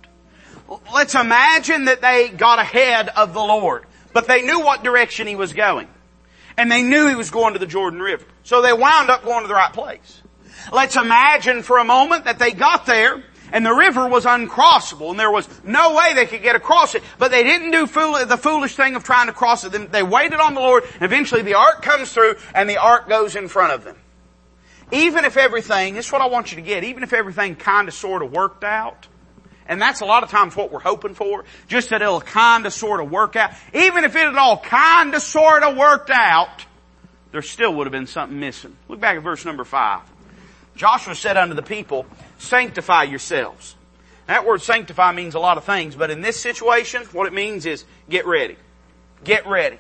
Let's 0.94 1.16
imagine 1.16 1.86
that 1.86 2.02
they 2.02 2.30
got 2.30 2.60
ahead 2.60 3.10
of 3.10 3.34
the 3.34 3.42
Lord, 3.42 3.86
but 4.14 4.28
they 4.28 4.42
knew 4.42 4.62
what 4.62 4.84
direction 4.84 5.28
He 5.28 5.36
was 5.36 5.54
going. 5.54 5.88
And 6.58 6.72
they 6.72 6.84
knew 6.84 7.08
He 7.08 7.16
was 7.16 7.32
going 7.32 7.54
to 7.54 7.60
the 7.60 7.68
Jordan 7.68 8.00
River. 8.00 8.26
So 8.44 8.62
they 8.62 8.74
wound 8.74 9.10
up 9.10 9.24
going 9.24 9.44
to 9.44 9.48
the 9.48 9.54
right 9.54 9.74
place. 9.74 10.22
Let's 10.72 10.96
imagine 10.96 11.64
for 11.64 11.80
a 11.80 11.84
moment 11.84 12.26
that 12.26 12.40
they 12.40 12.52
got 12.52 12.86
there 12.86 13.24
and 13.52 13.66
the 13.66 13.74
river 13.74 14.08
was 14.08 14.26
uncrossable 14.26 15.12
and 15.12 15.20
there 15.20 15.32
was 15.32 15.48
no 15.64 15.96
way 15.96 16.14
they 16.14 16.26
could 16.26 16.42
get 16.42 16.56
across 16.56 16.96
it. 16.96 17.04
But 17.20 17.32
they 17.32 17.44
didn't 17.44 17.72
do 17.72 17.86
fool- 17.86 18.26
the 18.26 18.38
foolish 18.38 18.76
thing 18.76 18.96
of 18.96 19.04
trying 19.04 19.28
to 19.28 19.34
cross 19.34 19.64
it. 19.64 19.92
They 19.92 20.04
waited 20.04 20.40
on 20.40 20.54
the 20.54 20.62
Lord 20.62 20.84
and 20.94 21.04
eventually 21.04 21.42
the 21.42 21.56
ark 21.56 21.82
comes 21.82 22.14
through 22.14 22.36
and 22.56 22.70
the 22.70 22.78
ark 22.78 23.10
goes 23.10 23.36
in 23.36 23.48
front 23.48 23.74
of 23.74 23.84
them. 23.84 23.98
Even 24.92 25.26
if 25.26 25.38
everything, 25.38 25.96
this 25.96 26.08
is 26.08 26.12
what 26.12 26.22
I 26.22 26.28
want 26.28 26.52
you 26.52 26.58
to 26.58 26.62
get, 26.62 26.84
even 26.84 27.04
if 27.04 27.14
everything 27.14 27.56
kind 27.56 27.88
of 27.88 27.94
sort 27.94 28.22
of 28.22 28.32
worked 28.32 28.64
out, 28.64 29.08
and 29.68 29.82
that's 29.82 30.02
a 30.02 30.06
lot 30.06 30.24
of 30.24 30.30
times 30.30 30.56
what 30.56 30.72
we're 30.72 30.80
hoping 30.80 31.16
for. 31.16 31.46
Just 31.68 31.90
that 31.90 32.02
it'll 32.02 32.22
kind 32.22 32.66
of 32.66 32.74
sort 32.74 33.00
of 33.00 33.10
work 33.10 33.36
out. 33.36 33.52
Even 33.74 34.04
if 34.04 34.16
it 34.16 34.26
had 34.26 34.36
all 34.36 34.58
kind 34.58 35.14
of 35.14 35.22
sort 35.22 35.64
of 35.64 35.78
worked 35.78 36.10
out, 36.10 36.66
there 37.32 37.42
still 37.42 37.74
would 37.76 37.88
have 37.88 37.92
been 37.92 38.08
something 38.08 38.40
missing. 38.40 38.76
Look 38.88 39.00
back 39.00 39.18
at 39.18 39.24
verse 39.24 39.46
number 39.46 39.64
five. 39.64 40.02
Joshua 40.76 41.16
said 41.16 41.38
unto 41.38 41.54
the 41.54 41.64
people, 41.64 42.06
sanctify 42.40 43.04
yourselves. 43.04 43.76
That 44.28 44.46
word 44.46 44.62
sanctify 44.62 45.12
means 45.12 45.36
a 45.36 45.40
lot 45.40 45.58
of 45.58 45.66
things, 45.66 45.96
but 45.96 46.10
in 46.10 46.22
this 46.22 46.40
situation, 46.40 47.04
what 47.12 47.28
it 47.28 47.34
means 47.34 47.66
is 47.66 47.84
get 48.10 48.26
ready. 48.26 48.58
Get 49.24 49.48
ready. 49.48 49.78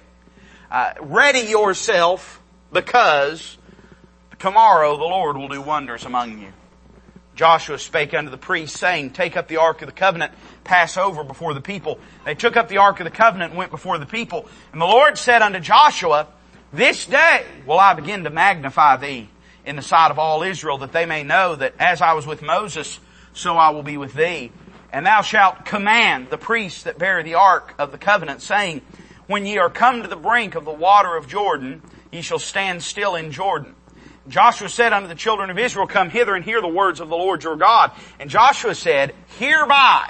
Uh, 0.70 0.94
ready 1.02 1.42
yourself 1.42 2.42
because 2.72 3.58
tomorrow 4.44 4.98
the 4.98 5.06
Lord 5.06 5.38
will 5.38 5.48
do 5.48 5.62
wonders 5.62 6.04
among 6.04 6.38
you. 6.38 6.52
Joshua 7.34 7.80
spake 7.80 8.14
unto 8.14 8.30
the 8.30 8.38
priests, 8.38 8.78
saying, 8.78 9.12
Take 9.12 9.38
up 9.38 9.48
the 9.48 9.56
ark 9.56 9.82
of 9.82 9.86
the 9.86 9.94
covenant, 9.94 10.34
pass 10.66 10.98
over 10.98 11.24
before 11.24 11.54
the 11.54 11.62
people. 11.62 11.98
They 12.26 12.36
took 12.36 12.58
up 12.58 12.68
the 12.68 12.80
ark 12.80 13.00
of 13.00 13.06
the 13.06 13.10
covenant 13.10 13.52
and 13.52 13.58
went 13.58 13.72
before 13.72 13.98
the 13.98 14.06
people. 14.06 14.46
And 14.74 14.82
the 14.82 14.86
Lord 14.86 15.18
said 15.18 15.42
unto 15.42 15.62
Joshua, 15.62 16.28
This 16.74 17.06
day 17.06 17.46
will 17.66 17.80
I 17.80 17.94
begin 17.94 18.26
to 18.26 18.30
magnify 18.30 18.98
thee 18.98 19.30
in 19.66 19.78
the 19.78 19.82
sight 19.82 20.12
of 20.12 20.20
all 20.20 20.44
Israel, 20.44 20.80
that 20.80 20.92
they 20.92 21.06
may 21.06 21.24
know 21.24 21.56
that 21.56 21.76
as 21.80 22.02
I 22.02 22.12
was 22.12 22.28
with 22.28 22.42
Moses, 22.42 23.00
so 23.32 23.56
I 23.56 23.70
will 23.70 23.82
be 23.82 23.96
with 23.96 24.14
thee. 24.14 24.52
And 24.92 25.06
thou 25.06 25.22
shalt 25.22 25.64
command 25.64 26.30
the 26.30 26.38
priests 26.38 26.84
that 26.84 27.00
bear 27.00 27.24
the 27.24 27.36
ark 27.36 27.76
of 27.80 27.94
the 27.94 27.98
covenant, 27.98 28.42
saying, 28.42 28.82
When 29.26 29.46
ye 29.46 29.58
are 29.58 29.70
come 29.70 30.02
to 30.02 30.10
the 30.10 30.18
brink 30.18 30.56
of 30.56 30.66
the 30.66 30.72
water 30.72 31.16
of 31.16 31.30
Jordan, 31.30 31.82
ye 32.12 32.22
shall 32.22 32.40
stand 32.40 32.84
still 32.84 33.16
in 33.16 33.32
Jordan. 33.32 33.76
Joshua 34.28 34.70
said 34.70 34.94
unto 34.94 35.08
the 35.08 35.16
children 35.16 35.50
of 35.50 35.60
Israel, 35.60 35.88
Come 35.88 36.10
hither 36.10 36.36
and 36.36 36.46
hear 36.46 36.62
the 36.62 36.68
words 36.68 37.00
of 37.00 37.10
the 37.10 37.16
Lord 37.16 37.44
your 37.44 37.58
God. 37.58 37.92
And 38.20 38.30
Joshua 38.30 38.74
said, 38.76 39.14
Hereby, 39.38 40.10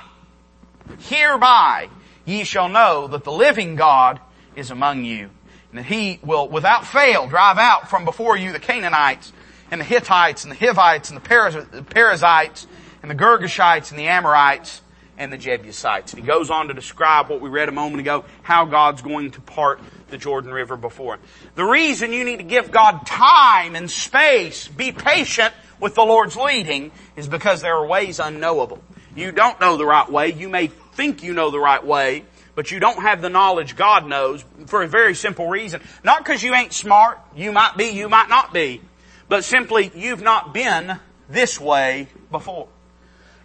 hereby 1.00 1.90
ye 2.26 2.44
shall 2.44 2.70
know 2.70 3.08
that 3.08 3.24
the 3.24 3.32
living 3.32 3.76
God 3.76 4.20
is 4.56 4.70
among 4.70 5.04
you, 5.04 5.30
and 5.72 5.80
that 5.80 5.86
he 5.86 6.20
will 6.24 6.48
without 6.48 6.86
fail 6.86 7.28
drive 7.28 7.58
out 7.58 7.90
from 7.90 8.06
before 8.06 8.38
you 8.38 8.52
the 8.52 8.60
Canaanites, 8.60 9.34
and 9.72 9.82
the 9.82 9.86
Hittites, 9.86 10.44
and 10.44 10.52
the 10.52 10.56
Hivites, 10.58 11.10
and 11.10 11.18
the 11.18 11.84
Perizzites, 11.84 12.68
and 13.02 13.10
the 13.10 13.16
Girgashites, 13.16 13.90
and 13.90 14.00
the 14.00 14.08
Amorites, 14.08 14.82
and 15.18 15.34
the 15.34 15.38
Jebusites. 15.38 16.14
And 16.14 16.22
he 16.22 16.28
goes 16.28 16.52
on 16.52 16.68
to 16.68 16.74
describe 16.76 17.30
what 17.30 17.42
we 17.42 17.50
read 17.50 17.70
a 17.70 17.72
moment 17.72 18.02
ago, 18.02 18.26
how 18.44 18.66
God's 18.66 19.02
going 19.02 19.32
to 19.32 19.42
part 19.42 19.80
the 20.14 20.18
Jordan 20.18 20.54
River 20.54 20.78
before. 20.78 21.18
The 21.56 21.66
reason 21.66 22.14
you 22.14 22.24
need 22.24 22.38
to 22.38 22.44
give 22.44 22.72
God 22.72 23.06
time 23.06 23.76
and 23.76 23.90
space, 23.90 24.68
be 24.68 24.92
patient 24.92 25.54
with 25.80 25.96
the 25.96 26.04
Lord's 26.04 26.38
leading, 26.38 26.92
is 27.16 27.28
because 27.28 27.62
there 27.62 27.76
are 27.76 27.86
ways 27.86 28.20
unknowable. 28.20 28.82
You 29.16 29.32
don't 29.32 29.60
know 29.60 29.76
the 29.76 29.86
right 29.86 30.10
way. 30.10 30.32
You 30.32 30.50
may 30.50 30.68
think 30.68 31.24
you 31.24 31.34
know 31.34 31.50
the 31.50 31.60
right 31.60 31.84
way, 31.84 32.26
but 32.54 32.70
you 32.70 32.80
don't 32.80 33.02
have 33.02 33.22
the 33.22 33.30
knowledge 33.30 33.76
God 33.76 34.08
knows 34.08 34.46
for 34.68 34.84
a 34.84 34.88
very 34.88 35.16
simple 35.16 35.50
reason. 35.50 35.82
Not 36.04 36.24
because 36.24 36.44
you 36.44 36.54
ain't 36.54 36.74
smart. 36.74 37.20
You 37.36 37.52
might 37.52 37.76
be, 37.76 37.86
you 37.86 38.08
might 38.08 38.30
not 38.30 38.54
be. 38.54 38.82
But 39.28 39.44
simply, 39.44 39.92
you've 39.96 40.22
not 40.22 40.54
been 40.54 41.00
this 41.28 41.60
way 41.60 42.08
before. 42.30 42.68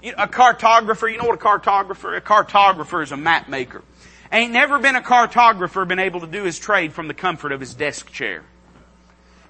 You 0.03 0.13
know, 0.13 0.25
a 0.25 0.29
cartographer, 0.29 1.11
you 1.11 1.17
know 1.17 1.25
what 1.25 1.43
a 1.43 1.45
cartographer? 1.45 2.17
A 2.17 2.21
cartographer 2.21 3.03
is 3.03 3.11
a 3.11 3.17
map 3.17 3.49
maker. 3.49 3.83
Ain't 4.31 4.53
never 4.53 4.79
been 4.79 4.97
a 4.97 5.01
cartographer 5.01 5.87
been 5.89 5.99
able 5.99 6.21
to 6.21 6.27
do 6.27 6.45
his 6.45 6.59
trade 6.59 6.93
from 6.93 7.09
the 7.09 7.15
comfort 7.15 7.53
of 7.53 7.61
his 7.61 7.75
desk 7.75 8.11
chair. 8.11 8.45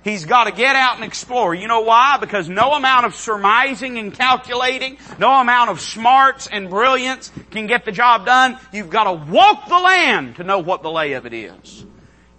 He's 0.05 0.25
got 0.25 0.45
to 0.45 0.53
get 0.53 0.77
out 0.77 0.95
and 0.95 1.05
explore. 1.05 1.55
You 1.55 1.67
know 1.67 1.81
why? 1.81 2.19
Because 2.19 2.49
no 2.49 2.73
amount 2.73 3.07
of 3.07 3.15
surmising 3.15 3.99
and 3.99 4.15
calculating, 4.15 4.97
no 5.19 5.41
amount 5.41 5.71
of 5.71 5.81
smarts 5.81 6.47
and 6.47 6.71
brilliance 6.71 7.33
can 7.51 7.67
get 7.67 7.85
the 7.85 7.93
job 7.93 8.25
done. 8.25 8.59
You've 8.73 8.91
got 8.91 9.05
to 9.05 9.13
walk 9.31 9.69
the 9.69 9.79
land 9.79 10.37
to 10.37 10.45
know 10.45 10.61
what 10.61 10.83
the 10.83 10.91
lay 10.91 11.15
of 11.15 11.27
it 11.27 11.35
is. 11.35 11.85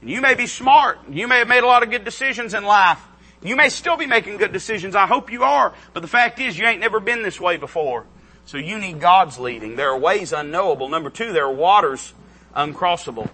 And 0.01 0.09
you 0.09 0.21
may 0.21 0.35
be 0.35 0.47
smart. 0.47 0.99
You 1.09 1.27
may 1.27 1.39
have 1.39 1.49
made 1.49 1.63
a 1.63 1.67
lot 1.67 1.83
of 1.83 1.91
good 1.91 2.05
decisions 2.05 2.53
in 2.53 2.63
life. 2.63 2.99
You 3.43 3.57
may 3.57 3.69
still 3.69 3.97
be 3.97 4.05
making 4.05 4.37
good 4.37 4.53
decisions. 4.53 4.95
I 4.95 5.05
hope 5.05 5.31
you 5.31 5.43
are. 5.43 5.73
But 5.93 5.99
the 5.99 6.07
fact 6.07 6.39
is 6.39 6.57
you 6.57 6.65
ain't 6.65 6.79
never 6.79 7.01
been 7.01 7.23
this 7.23 7.39
way 7.39 7.57
before. 7.57 8.05
So 8.45 8.57
you 8.57 8.79
need 8.79 8.99
God's 8.99 9.37
leading. 9.37 9.75
There 9.75 9.89
are 9.89 9.99
ways 9.99 10.33
unknowable. 10.33 10.89
Number 10.89 11.09
two, 11.09 11.33
there 11.33 11.45
are 11.45 11.53
waters 11.53 12.13
uncrossable. 12.55 13.29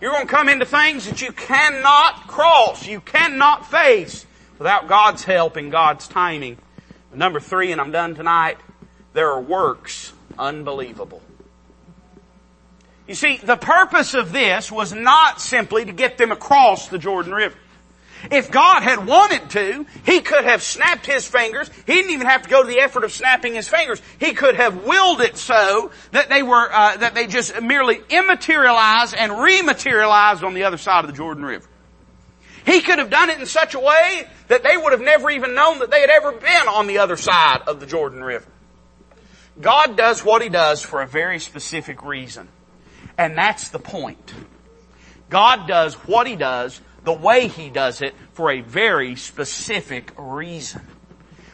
You're 0.00 0.12
going 0.12 0.26
to 0.26 0.32
come 0.32 0.48
into 0.48 0.66
things 0.66 1.06
that 1.06 1.22
you 1.22 1.32
cannot 1.32 2.26
cross, 2.26 2.86
you 2.86 3.00
cannot 3.00 3.70
face 3.70 4.26
without 4.58 4.88
God's 4.88 5.24
help 5.24 5.56
and 5.56 5.70
God's 5.70 6.08
timing. 6.08 6.58
Number 7.14 7.40
three, 7.40 7.72
and 7.72 7.80
I'm 7.80 7.92
done 7.92 8.14
tonight, 8.14 8.58
there 9.12 9.30
are 9.30 9.40
works 9.40 10.12
unbelievable. 10.38 11.20
You 13.06 13.14
see, 13.14 13.36
the 13.36 13.56
purpose 13.56 14.14
of 14.14 14.32
this 14.32 14.72
was 14.72 14.92
not 14.92 15.40
simply 15.40 15.84
to 15.84 15.92
get 15.92 16.16
them 16.18 16.32
across 16.32 16.88
the 16.88 16.98
Jordan 16.98 17.34
River. 17.34 17.56
If 18.30 18.50
God 18.50 18.82
had 18.82 19.06
wanted 19.06 19.50
to, 19.50 19.86
He 20.04 20.20
could 20.20 20.44
have 20.44 20.62
snapped 20.62 21.06
His 21.06 21.26
fingers. 21.26 21.70
He 21.86 21.94
didn't 21.94 22.12
even 22.12 22.26
have 22.26 22.42
to 22.42 22.48
go 22.48 22.62
to 22.62 22.68
the 22.68 22.80
effort 22.80 23.04
of 23.04 23.12
snapping 23.12 23.54
His 23.54 23.68
fingers. 23.68 24.00
He 24.18 24.32
could 24.32 24.54
have 24.56 24.84
willed 24.84 25.20
it 25.20 25.36
so 25.36 25.90
that 26.12 26.28
they 26.28 26.42
were, 26.42 26.72
uh, 26.72 26.96
that 26.98 27.14
they 27.14 27.26
just 27.26 27.60
merely 27.60 28.00
immaterialized 28.08 29.14
and 29.14 29.32
rematerialized 29.32 30.44
on 30.44 30.54
the 30.54 30.64
other 30.64 30.78
side 30.78 31.04
of 31.04 31.10
the 31.10 31.16
Jordan 31.16 31.44
River. 31.44 31.66
He 32.64 32.80
could 32.80 32.98
have 32.98 33.10
done 33.10 33.30
it 33.30 33.40
in 33.40 33.46
such 33.46 33.74
a 33.74 33.80
way 33.80 34.28
that 34.48 34.62
they 34.62 34.76
would 34.76 34.92
have 34.92 35.00
never 35.00 35.30
even 35.30 35.54
known 35.54 35.80
that 35.80 35.90
they 35.90 36.00
had 36.00 36.10
ever 36.10 36.32
been 36.32 36.68
on 36.68 36.86
the 36.86 36.98
other 36.98 37.16
side 37.16 37.62
of 37.66 37.80
the 37.80 37.86
Jordan 37.86 38.22
River. 38.22 38.46
God 39.60 39.96
does 39.96 40.24
what 40.24 40.42
He 40.42 40.48
does 40.48 40.80
for 40.80 41.02
a 41.02 41.06
very 41.06 41.38
specific 41.38 42.04
reason. 42.04 42.48
And 43.18 43.36
that's 43.36 43.68
the 43.70 43.78
point. 43.78 44.32
God 45.28 45.66
does 45.66 45.94
what 45.94 46.26
He 46.26 46.36
does 46.36 46.80
the 47.04 47.12
way 47.12 47.48
he 47.48 47.70
does 47.70 48.02
it 48.02 48.14
for 48.32 48.50
a 48.50 48.60
very 48.60 49.16
specific 49.16 50.12
reason. 50.16 50.82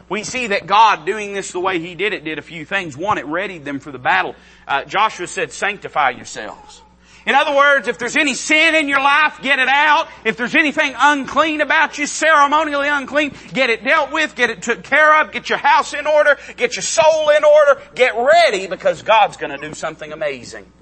We 0.08 0.24
see 0.24 0.48
that 0.48 0.66
God 0.66 1.04
doing 1.04 1.34
this 1.34 1.52
the 1.52 1.60
way 1.60 1.78
he 1.78 1.94
did 1.94 2.12
it 2.12 2.24
did 2.24 2.38
a 2.38 2.42
few 2.42 2.64
things. 2.64 2.96
One, 2.96 3.18
it 3.18 3.26
readied 3.26 3.64
them 3.64 3.78
for 3.78 3.92
the 3.92 3.98
battle. 3.98 4.34
Uh, 4.66 4.84
Joshua 4.84 5.26
said, 5.26 5.52
sanctify 5.52 6.10
yourselves. 6.10 6.82
In 7.26 7.34
other 7.34 7.54
words, 7.54 7.88
if 7.88 7.98
there's 7.98 8.16
any 8.16 8.34
sin 8.34 8.74
in 8.74 8.88
your 8.88 9.00
life, 9.00 9.42
get 9.42 9.58
it 9.58 9.68
out. 9.68 10.08
If 10.24 10.38
there's 10.38 10.54
anything 10.54 10.94
unclean 10.96 11.60
about 11.60 11.98
you, 11.98 12.06
ceremonially 12.06 12.88
unclean, 12.88 13.34
get 13.52 13.68
it 13.68 13.84
dealt 13.84 14.12
with, 14.12 14.34
get 14.34 14.48
it 14.48 14.62
took 14.62 14.82
care 14.82 15.20
of, 15.20 15.30
get 15.30 15.50
your 15.50 15.58
house 15.58 15.92
in 15.92 16.06
order, 16.06 16.38
get 16.56 16.76
your 16.76 16.82
soul 16.82 17.28
in 17.28 17.44
order, 17.44 17.82
get 17.94 18.14
ready 18.16 18.66
because 18.66 19.02
God's 19.02 19.36
gonna 19.36 19.58
do 19.58 19.74
something 19.74 20.10
amazing. 20.10 20.72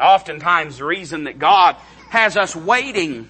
Oftentimes 0.00 0.78
the 0.78 0.84
reason 0.84 1.24
that 1.24 1.38
God 1.38 1.76
has 2.08 2.36
us 2.36 2.56
waiting 2.56 3.28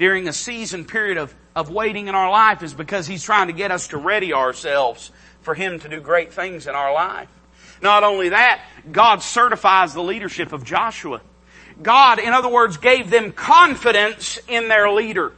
during 0.00 0.26
a 0.28 0.32
season 0.32 0.86
period 0.86 1.18
of, 1.18 1.32
of 1.54 1.70
waiting 1.70 2.08
in 2.08 2.14
our 2.14 2.30
life 2.30 2.62
is 2.62 2.72
because 2.72 3.06
He's 3.06 3.22
trying 3.22 3.48
to 3.48 3.52
get 3.52 3.70
us 3.70 3.88
to 3.88 3.98
ready 3.98 4.32
ourselves 4.32 5.12
for 5.42 5.54
Him 5.54 5.78
to 5.78 5.88
do 5.90 6.00
great 6.00 6.32
things 6.32 6.66
in 6.66 6.74
our 6.74 6.92
life. 6.92 7.28
Not 7.82 8.02
only 8.02 8.30
that, 8.30 8.64
God 8.90 9.22
certifies 9.22 9.92
the 9.92 10.02
leadership 10.02 10.52
of 10.54 10.64
Joshua. 10.64 11.20
God, 11.82 12.18
in 12.18 12.32
other 12.32 12.48
words, 12.48 12.78
gave 12.78 13.10
them 13.10 13.32
confidence 13.32 14.38
in 14.48 14.68
their 14.68 14.90
leader. 14.90 15.34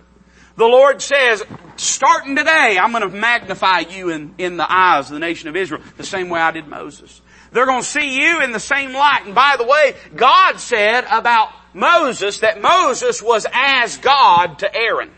The 0.57 0.67
Lord 0.67 1.03
says, 1.03 1.43
starting 1.77 2.37
today, 2.37 2.79
I'm 2.81 2.93
going 2.93 3.03
to 3.03 3.17
magnify 3.17 3.81
you 3.81 4.11
in, 4.11 4.35
in 4.39 4.57
the 4.57 4.73
eyes 4.73 5.09
of 5.09 5.15
the 5.15 5.21
nation 5.21 5.49
of 5.49 5.57
Israel 5.57 5.83
the 5.97 6.05
same 6.05 6.29
way 6.29 6.41
I 6.41 6.53
did 6.53 6.69
Moses. 6.69 7.21
They're 7.53 7.67
going 7.67 7.83
to 7.83 7.89
see 7.89 8.19
you 8.19 8.43
in 8.43 8.53
the 8.53 8.61
same 8.61 8.93
light. 8.93 9.23
And 9.27 9.35
by 9.35 9.57
the 9.59 9.65
way, 9.65 9.95
God 10.17 10.59
said 10.59 11.05
about 11.11 11.51
Moses 11.75 12.41
that 12.41 12.61
Moses 12.61 13.23
was 13.23 13.47
as 13.53 13.99
God 13.99 14.61
to 14.61 14.75
Aaron. 14.75 15.11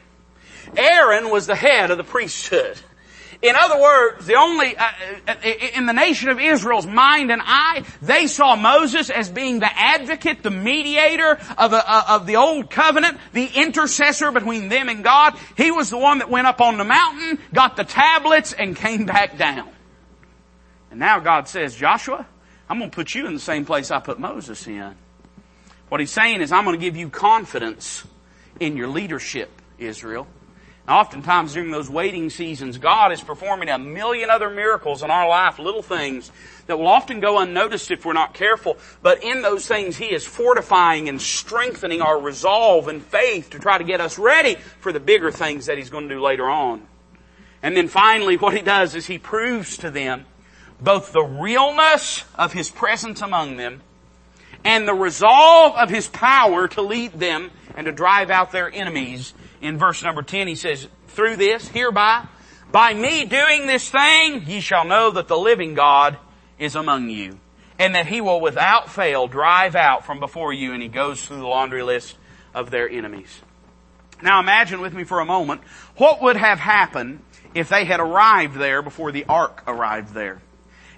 Aaron 0.76 1.30
was 1.30 1.46
the 1.46 1.54
head 1.54 1.90
of 1.90 1.98
the 1.98 2.04
priesthood. 2.04 2.78
In 3.44 3.54
other 3.56 3.78
words, 3.78 4.24
the 4.24 4.36
only, 4.36 4.74
uh, 4.74 4.90
uh, 5.28 5.34
in 5.74 5.84
the 5.84 5.92
nation 5.92 6.30
of 6.30 6.40
Israel's 6.40 6.86
mind 6.86 7.30
and 7.30 7.42
eye, 7.44 7.84
they 8.00 8.26
saw 8.26 8.56
Moses 8.56 9.10
as 9.10 9.28
being 9.28 9.60
the 9.60 9.68
advocate, 9.70 10.42
the 10.42 10.50
mediator 10.50 11.38
of, 11.58 11.74
a, 11.74 11.92
uh, 11.92 12.04
of 12.08 12.26
the 12.26 12.36
old 12.36 12.70
covenant, 12.70 13.18
the 13.34 13.44
intercessor 13.44 14.30
between 14.30 14.70
them 14.70 14.88
and 14.88 15.04
God. 15.04 15.34
He 15.58 15.70
was 15.70 15.90
the 15.90 15.98
one 15.98 16.18
that 16.18 16.30
went 16.30 16.46
up 16.46 16.62
on 16.62 16.78
the 16.78 16.84
mountain, 16.84 17.38
got 17.52 17.76
the 17.76 17.84
tablets, 17.84 18.54
and 18.54 18.74
came 18.74 19.04
back 19.04 19.36
down. 19.36 19.68
And 20.94 21.00
now 21.00 21.18
God 21.18 21.48
says, 21.48 21.74
Joshua, 21.74 22.24
I'm 22.68 22.78
going 22.78 22.88
to 22.88 22.94
put 22.94 23.16
you 23.16 23.26
in 23.26 23.34
the 23.34 23.40
same 23.40 23.64
place 23.64 23.90
I 23.90 23.98
put 23.98 24.20
Moses 24.20 24.64
in. 24.68 24.94
What 25.88 25.98
he's 25.98 26.12
saying 26.12 26.40
is, 26.40 26.52
I'm 26.52 26.62
going 26.62 26.78
to 26.78 26.80
give 26.80 26.96
you 26.96 27.08
confidence 27.08 28.04
in 28.60 28.76
your 28.76 28.86
leadership, 28.86 29.50
Israel. 29.76 30.28
Now, 30.86 31.00
oftentimes 31.00 31.54
during 31.54 31.72
those 31.72 31.90
waiting 31.90 32.30
seasons, 32.30 32.78
God 32.78 33.10
is 33.10 33.20
performing 33.20 33.70
a 33.70 33.76
million 33.76 34.30
other 34.30 34.48
miracles 34.48 35.02
in 35.02 35.10
our 35.10 35.28
life, 35.28 35.58
little 35.58 35.82
things 35.82 36.30
that 36.68 36.78
will 36.78 36.86
often 36.86 37.18
go 37.18 37.40
unnoticed 37.40 37.90
if 37.90 38.04
we're 38.04 38.12
not 38.12 38.32
careful. 38.32 38.78
But 39.02 39.24
in 39.24 39.42
those 39.42 39.66
things, 39.66 39.96
He 39.96 40.14
is 40.14 40.24
fortifying 40.24 41.08
and 41.08 41.20
strengthening 41.20 42.02
our 42.02 42.20
resolve 42.20 42.86
and 42.86 43.02
faith 43.02 43.50
to 43.50 43.58
try 43.58 43.78
to 43.78 43.84
get 43.84 44.00
us 44.00 44.16
ready 44.16 44.54
for 44.78 44.92
the 44.92 45.00
bigger 45.00 45.32
things 45.32 45.66
that 45.66 45.76
He's 45.76 45.90
going 45.90 46.08
to 46.08 46.14
do 46.14 46.20
later 46.20 46.48
on. 46.48 46.86
And 47.64 47.76
then 47.76 47.88
finally, 47.88 48.36
what 48.36 48.54
He 48.54 48.62
does 48.62 48.94
is 48.94 49.06
He 49.06 49.18
proves 49.18 49.76
to 49.78 49.90
them 49.90 50.26
both 50.80 51.12
the 51.12 51.24
realness 51.24 52.24
of 52.34 52.52
His 52.52 52.70
presence 52.70 53.22
among 53.22 53.56
them 53.56 53.82
and 54.64 54.88
the 54.88 54.94
resolve 54.94 55.76
of 55.76 55.90
His 55.90 56.08
power 56.08 56.68
to 56.68 56.82
lead 56.82 57.12
them 57.12 57.50
and 57.76 57.86
to 57.86 57.92
drive 57.92 58.30
out 58.30 58.52
their 58.52 58.72
enemies 58.72 59.34
in 59.64 59.78
verse 59.78 60.02
number 60.02 60.22
10, 60.22 60.46
he 60.46 60.54
says, 60.56 60.88
through 61.08 61.36
this, 61.36 61.68
hereby, 61.68 62.26
by 62.70 62.92
me 62.92 63.24
doing 63.24 63.66
this 63.66 63.88
thing, 63.90 64.42
ye 64.46 64.60
shall 64.60 64.84
know 64.84 65.10
that 65.12 65.26
the 65.26 65.38
living 65.38 65.72
God 65.74 66.18
is 66.58 66.74
among 66.74 67.08
you, 67.08 67.38
and 67.78 67.94
that 67.94 68.06
he 68.06 68.20
will 68.20 68.42
without 68.42 68.90
fail 68.90 69.26
drive 69.26 69.74
out 69.74 70.04
from 70.04 70.20
before 70.20 70.52
you, 70.52 70.74
and 70.74 70.82
he 70.82 70.88
goes 70.88 71.24
through 71.24 71.38
the 71.38 71.46
laundry 71.46 71.82
list 71.82 72.16
of 72.52 72.70
their 72.70 72.88
enemies. 72.88 73.40
Now 74.22 74.38
imagine 74.38 74.82
with 74.82 74.92
me 74.92 75.04
for 75.04 75.20
a 75.20 75.24
moment, 75.24 75.62
what 75.96 76.20
would 76.20 76.36
have 76.36 76.58
happened 76.58 77.22
if 77.54 77.70
they 77.70 77.86
had 77.86 78.00
arrived 78.00 78.56
there 78.56 78.82
before 78.82 79.12
the 79.12 79.24
ark 79.24 79.62
arrived 79.66 80.12
there? 80.12 80.42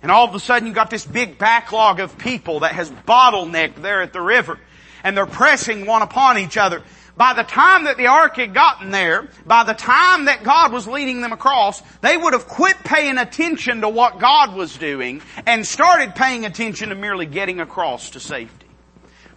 And 0.03 0.11
all 0.11 0.29
of 0.29 0.35
a 0.35 0.41
sudden 0.41 0.69
you 0.69 0.75
got 0.75 0.91
this 0.91 1.05
big 1.05 1.39
backlog 1.39 2.01
of 2.01 2.19
people 2.19 2.61
that 2.61 2.73
has 2.73 2.91
bottlenecked 2.91 3.77
there 3.77 4.03
at 4.03 4.13
the 4.13 4.21
river. 4.21 4.59
And 5.03 5.17
they're 5.17 5.27
pressing 5.27 5.87
one 5.87 6.03
upon 6.03 6.39
each 6.39 6.57
other. 6.57 6.83
By 7.17 7.33
the 7.33 7.45
time 7.45 7.85
that 7.85 7.97
the 7.97 8.09
ark 8.09 8.37
had 8.37 8.53
gotten 8.53 8.91
there, 8.91 9.29
by 9.47 9.65
the 9.65 9.73
time 9.73 10.27
that 10.27 10.45
God 10.45 10.71
was 10.71 10.87
leading 10.87 11.23
them 11.23 11.33
across, 11.33 11.81
they 12.03 12.15
would 12.15 12.35
have 12.35 12.47
quit 12.47 12.77
paying 12.85 13.17
attention 13.17 13.81
to 13.81 13.89
what 13.89 14.19
God 14.19 14.55
was 14.55 14.77
doing 14.77 15.23
and 15.47 15.67
started 15.67 16.15
paying 16.15 16.45
attention 16.45 16.91
to 16.91 16.95
merely 16.95 17.25
getting 17.25 17.61
across 17.61 18.11
to 18.11 18.21
safety. 18.21 18.66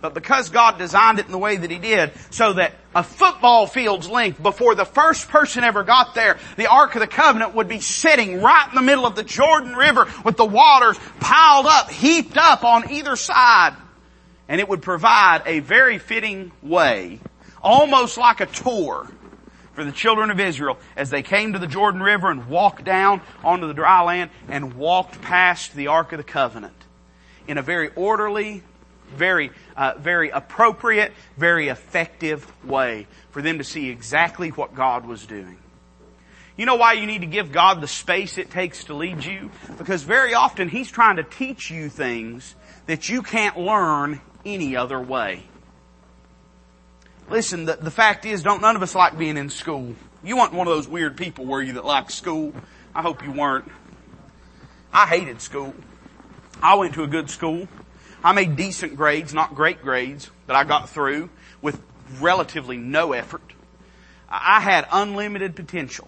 But 0.01 0.13
because 0.13 0.49
God 0.49 0.77
designed 0.77 1.19
it 1.19 1.25
in 1.25 1.31
the 1.31 1.38
way 1.38 1.57
that 1.57 1.69
He 1.69 1.77
did, 1.77 2.12
so 2.29 2.53
that 2.53 2.73
a 2.95 3.03
football 3.03 3.67
field's 3.67 4.09
length 4.09 4.41
before 4.41 4.75
the 4.75 4.85
first 4.85 5.27
person 5.27 5.63
ever 5.63 5.83
got 5.83 6.15
there, 6.15 6.38
the 6.55 6.67
Ark 6.67 6.95
of 6.95 7.01
the 7.01 7.07
Covenant 7.07 7.55
would 7.55 7.67
be 7.67 7.81
sitting 7.81 8.41
right 8.41 8.67
in 8.69 8.75
the 8.75 8.81
middle 8.81 9.05
of 9.05 9.15
the 9.15 9.23
Jordan 9.23 9.75
River 9.75 10.07
with 10.23 10.38
the 10.38 10.45
waters 10.45 10.97
piled 11.19 11.65
up, 11.65 11.91
heaped 11.91 12.38
up 12.38 12.63
on 12.63 12.91
either 12.91 13.15
side. 13.15 13.75
And 14.47 14.59
it 14.59 14.69
would 14.69 14.81
provide 14.81 15.43
a 15.45 15.59
very 15.59 15.97
fitting 15.97 16.51
way 16.62 17.19
almost 17.62 18.17
like 18.17 18.39
a 18.39 18.45
tour 18.45 19.07
for 19.73 19.83
the 19.83 19.91
children 19.91 20.31
of 20.31 20.39
Israel 20.39 20.77
as 20.95 21.09
they 21.09 21.21
came 21.21 21.53
to 21.53 21.59
the 21.59 21.67
Jordan 21.67 22.01
River 22.01 22.29
and 22.29 22.47
walked 22.47 22.83
down 22.83 23.21
onto 23.43 23.67
the 23.67 23.73
dry 23.73 24.01
land 24.01 24.31
and 24.47 24.73
walked 24.73 25.21
past 25.21 25.75
the 25.75 25.88
Ark 25.88 26.12
of 26.12 26.17
the 26.17 26.23
Covenant 26.23 26.75
in 27.47 27.57
a 27.57 27.62
very 27.62 27.89
orderly, 27.95 28.63
very, 29.09 29.51
uh, 29.75 29.93
very 29.97 30.29
appropriate, 30.29 31.13
very 31.37 31.67
effective 31.67 32.51
way 32.65 33.07
for 33.31 33.41
them 33.41 33.57
to 33.57 33.63
see 33.63 33.89
exactly 33.89 34.49
what 34.49 34.75
God 34.75 35.05
was 35.05 35.25
doing. 35.25 35.57
You 36.57 36.65
know 36.65 36.75
why 36.75 36.93
you 36.93 37.05
need 37.05 37.21
to 37.21 37.27
give 37.27 37.51
God 37.51 37.79
the 37.79 37.87
space 37.87 38.37
it 38.37 38.51
takes 38.51 38.83
to 38.85 38.93
lead 38.93 39.23
you? 39.23 39.49
Because 39.77 40.03
very 40.03 40.33
often 40.33 40.67
He's 40.67 40.91
trying 40.91 41.15
to 41.15 41.23
teach 41.23 41.71
you 41.71 41.89
things 41.89 42.53
that 42.85 43.07
you 43.07 43.21
can't 43.21 43.57
learn 43.57 44.19
any 44.45 44.75
other 44.75 44.99
way. 44.99 45.43
Listen, 47.29 47.65
the, 47.65 47.75
the 47.75 47.91
fact 47.91 48.25
is, 48.25 48.43
don't 48.43 48.61
none 48.61 48.75
of 48.75 48.81
us 48.81 48.95
like 48.95 49.17
being 49.17 49.37
in 49.37 49.49
school. 49.49 49.95
You 50.23 50.37
weren't 50.37 50.53
one 50.53 50.67
of 50.67 50.73
those 50.73 50.87
weird 50.87 51.15
people, 51.15 51.45
were 51.45 51.61
you, 51.61 51.73
that 51.73 51.85
liked 51.85 52.11
school? 52.11 52.53
I 52.93 53.01
hope 53.01 53.23
you 53.23 53.31
weren't. 53.31 53.71
I 54.91 55.05
hated 55.05 55.41
school. 55.41 55.73
I 56.61 56.75
went 56.75 56.95
to 56.95 57.03
a 57.03 57.07
good 57.07 57.29
school. 57.29 57.67
I 58.23 58.34
made 58.34 58.55
decent 58.55 58.95
grades, 58.95 59.34
not 59.34 59.55
great 59.55 59.82
grades, 59.82 60.29
but 60.45 60.55
I 60.55 60.63
got 60.63 60.89
through 60.89 61.29
with 61.62 61.82
relatively 62.19 62.77
no 62.77 63.13
effort. 63.13 63.41
I 64.29 64.60
had 64.60 64.88
unlimited 64.91 65.55
potential 65.55 66.08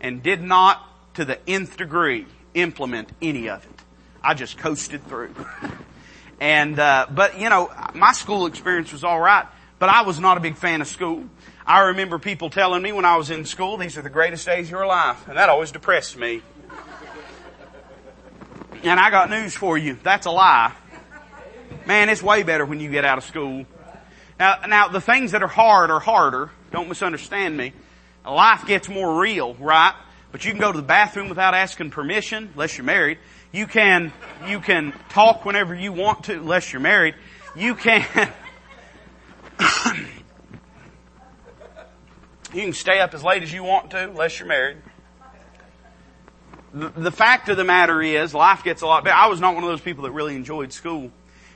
and 0.00 0.22
did 0.22 0.42
not, 0.42 0.82
to 1.14 1.24
the 1.24 1.38
nth 1.48 1.76
degree, 1.76 2.26
implement 2.52 3.10
any 3.22 3.48
of 3.48 3.64
it. 3.64 3.82
I 4.22 4.34
just 4.34 4.58
coasted 4.58 5.06
through. 5.06 5.34
and, 6.40 6.78
uh, 6.78 7.06
but 7.10 7.40
you 7.40 7.48
know, 7.48 7.72
my 7.94 8.12
school 8.12 8.46
experience 8.46 8.92
was 8.92 9.04
alright. 9.04 9.46
But 9.78 9.88
I 9.88 10.02
was 10.02 10.20
not 10.20 10.36
a 10.36 10.40
big 10.40 10.56
fan 10.56 10.80
of 10.80 10.86
school. 10.86 11.24
I 11.66 11.88
remember 11.88 12.18
people 12.18 12.48
telling 12.48 12.82
me 12.82 12.92
when 12.92 13.04
I 13.04 13.16
was 13.16 13.30
in 13.30 13.44
school, 13.44 13.76
these 13.76 13.98
are 13.98 14.02
the 14.02 14.10
greatest 14.10 14.46
days 14.46 14.66
of 14.66 14.70
your 14.70 14.86
life. 14.86 15.26
And 15.28 15.36
that 15.36 15.48
always 15.48 15.72
depressed 15.72 16.16
me. 16.16 16.42
And 18.82 19.00
I 19.00 19.10
got 19.10 19.30
news 19.30 19.54
for 19.54 19.76
you. 19.76 19.98
That's 20.02 20.26
a 20.26 20.30
lie. 20.30 20.72
Man, 21.86 22.08
it's 22.08 22.22
way 22.22 22.42
better 22.42 22.64
when 22.64 22.80
you 22.80 22.90
get 22.90 23.04
out 23.04 23.18
of 23.18 23.24
school. 23.24 23.66
Now, 24.38 24.60
now 24.66 24.88
the 24.88 25.00
things 25.00 25.32
that 25.32 25.42
are 25.42 25.48
hard 25.48 25.90
are 25.90 26.00
harder. 26.00 26.50
Don't 26.72 26.88
misunderstand 26.88 27.56
me. 27.56 27.72
Life 28.24 28.66
gets 28.66 28.88
more 28.88 29.20
real, 29.20 29.54
right? 29.54 29.94
But 30.32 30.44
you 30.44 30.50
can 30.50 30.60
go 30.60 30.72
to 30.72 30.76
the 30.76 30.82
bathroom 30.82 31.28
without 31.28 31.54
asking 31.54 31.90
permission, 31.90 32.50
unless 32.54 32.78
you're 32.78 32.86
married. 32.86 33.18
You 33.52 33.66
can, 33.66 34.12
you 34.48 34.60
can 34.60 34.94
talk 35.10 35.44
whenever 35.44 35.74
you 35.74 35.92
want 35.92 36.24
to, 36.24 36.32
unless 36.32 36.72
you're 36.72 36.80
married. 36.80 37.14
You 37.54 37.74
can, 37.74 38.02
you 42.52 42.62
can 42.62 42.72
stay 42.72 42.98
up 42.98 43.12
as 43.14 43.22
late 43.22 43.42
as 43.42 43.52
you 43.52 43.62
want 43.62 43.90
to, 43.90 44.08
unless 44.08 44.38
you're 44.40 44.48
married. 44.48 44.78
The, 46.72 47.12
fact 47.12 47.48
of 47.50 47.56
the 47.56 47.62
matter 47.62 48.02
is, 48.02 48.34
life 48.34 48.64
gets 48.64 48.82
a 48.82 48.86
lot 48.86 49.04
better. 49.04 49.14
I 49.16 49.28
was 49.28 49.40
not 49.40 49.54
one 49.54 49.62
of 49.62 49.70
those 49.70 49.80
people 49.80 50.02
that 50.04 50.10
really 50.10 50.34
enjoyed 50.34 50.72
school. 50.72 51.12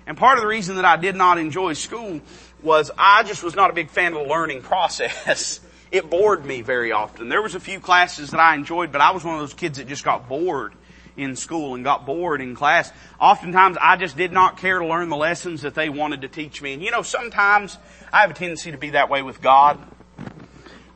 And 0.08 0.16
part 0.16 0.38
of 0.38 0.42
the 0.42 0.48
reason 0.48 0.76
that 0.76 0.86
I 0.86 0.96
did 0.96 1.16
not 1.16 1.36
enjoy 1.36 1.74
school 1.74 2.22
was 2.62 2.90
I 2.96 3.24
just 3.24 3.42
was 3.42 3.54
not 3.54 3.68
a 3.68 3.74
big 3.74 3.90
fan 3.90 4.14
of 4.14 4.22
the 4.22 4.28
learning 4.28 4.62
process. 4.62 5.60
It 5.90 6.10
bored 6.10 6.44
me 6.44 6.60
very 6.60 6.92
often. 6.92 7.30
There 7.30 7.40
was 7.40 7.54
a 7.54 7.60
few 7.60 7.80
classes 7.80 8.32
that 8.32 8.40
I 8.40 8.54
enjoyed, 8.54 8.92
but 8.92 9.00
I 9.00 9.12
was 9.12 9.24
one 9.24 9.36
of 9.36 9.40
those 9.40 9.54
kids 9.54 9.78
that 9.78 9.88
just 9.88 10.04
got 10.04 10.28
bored 10.28 10.74
in 11.16 11.34
school 11.34 11.74
and 11.74 11.82
got 11.82 12.04
bored 12.04 12.42
in 12.42 12.54
class. 12.54 12.92
Oftentimes 13.18 13.78
I 13.80 13.96
just 13.96 14.14
did 14.14 14.30
not 14.30 14.58
care 14.58 14.80
to 14.80 14.86
learn 14.86 15.08
the 15.08 15.16
lessons 15.16 15.62
that 15.62 15.74
they 15.74 15.88
wanted 15.88 16.20
to 16.20 16.28
teach 16.28 16.60
me. 16.60 16.74
And 16.74 16.82
you 16.82 16.90
know, 16.90 17.00
sometimes 17.00 17.78
I 18.12 18.20
have 18.20 18.32
a 18.32 18.34
tendency 18.34 18.70
to 18.70 18.76
be 18.76 18.90
that 18.90 19.08
way 19.08 19.22
with 19.22 19.40
God. 19.40 19.78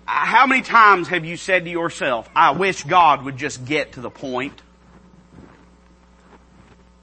How 0.04 0.46
many 0.46 0.60
times 0.60 1.08
have 1.08 1.24
you 1.24 1.38
said 1.38 1.64
to 1.64 1.70
yourself, 1.70 2.28
I 2.36 2.50
wish 2.50 2.84
God 2.84 3.24
would 3.24 3.38
just 3.38 3.64
get 3.64 3.92
to 3.92 4.02
the 4.02 4.10
point? 4.10 4.60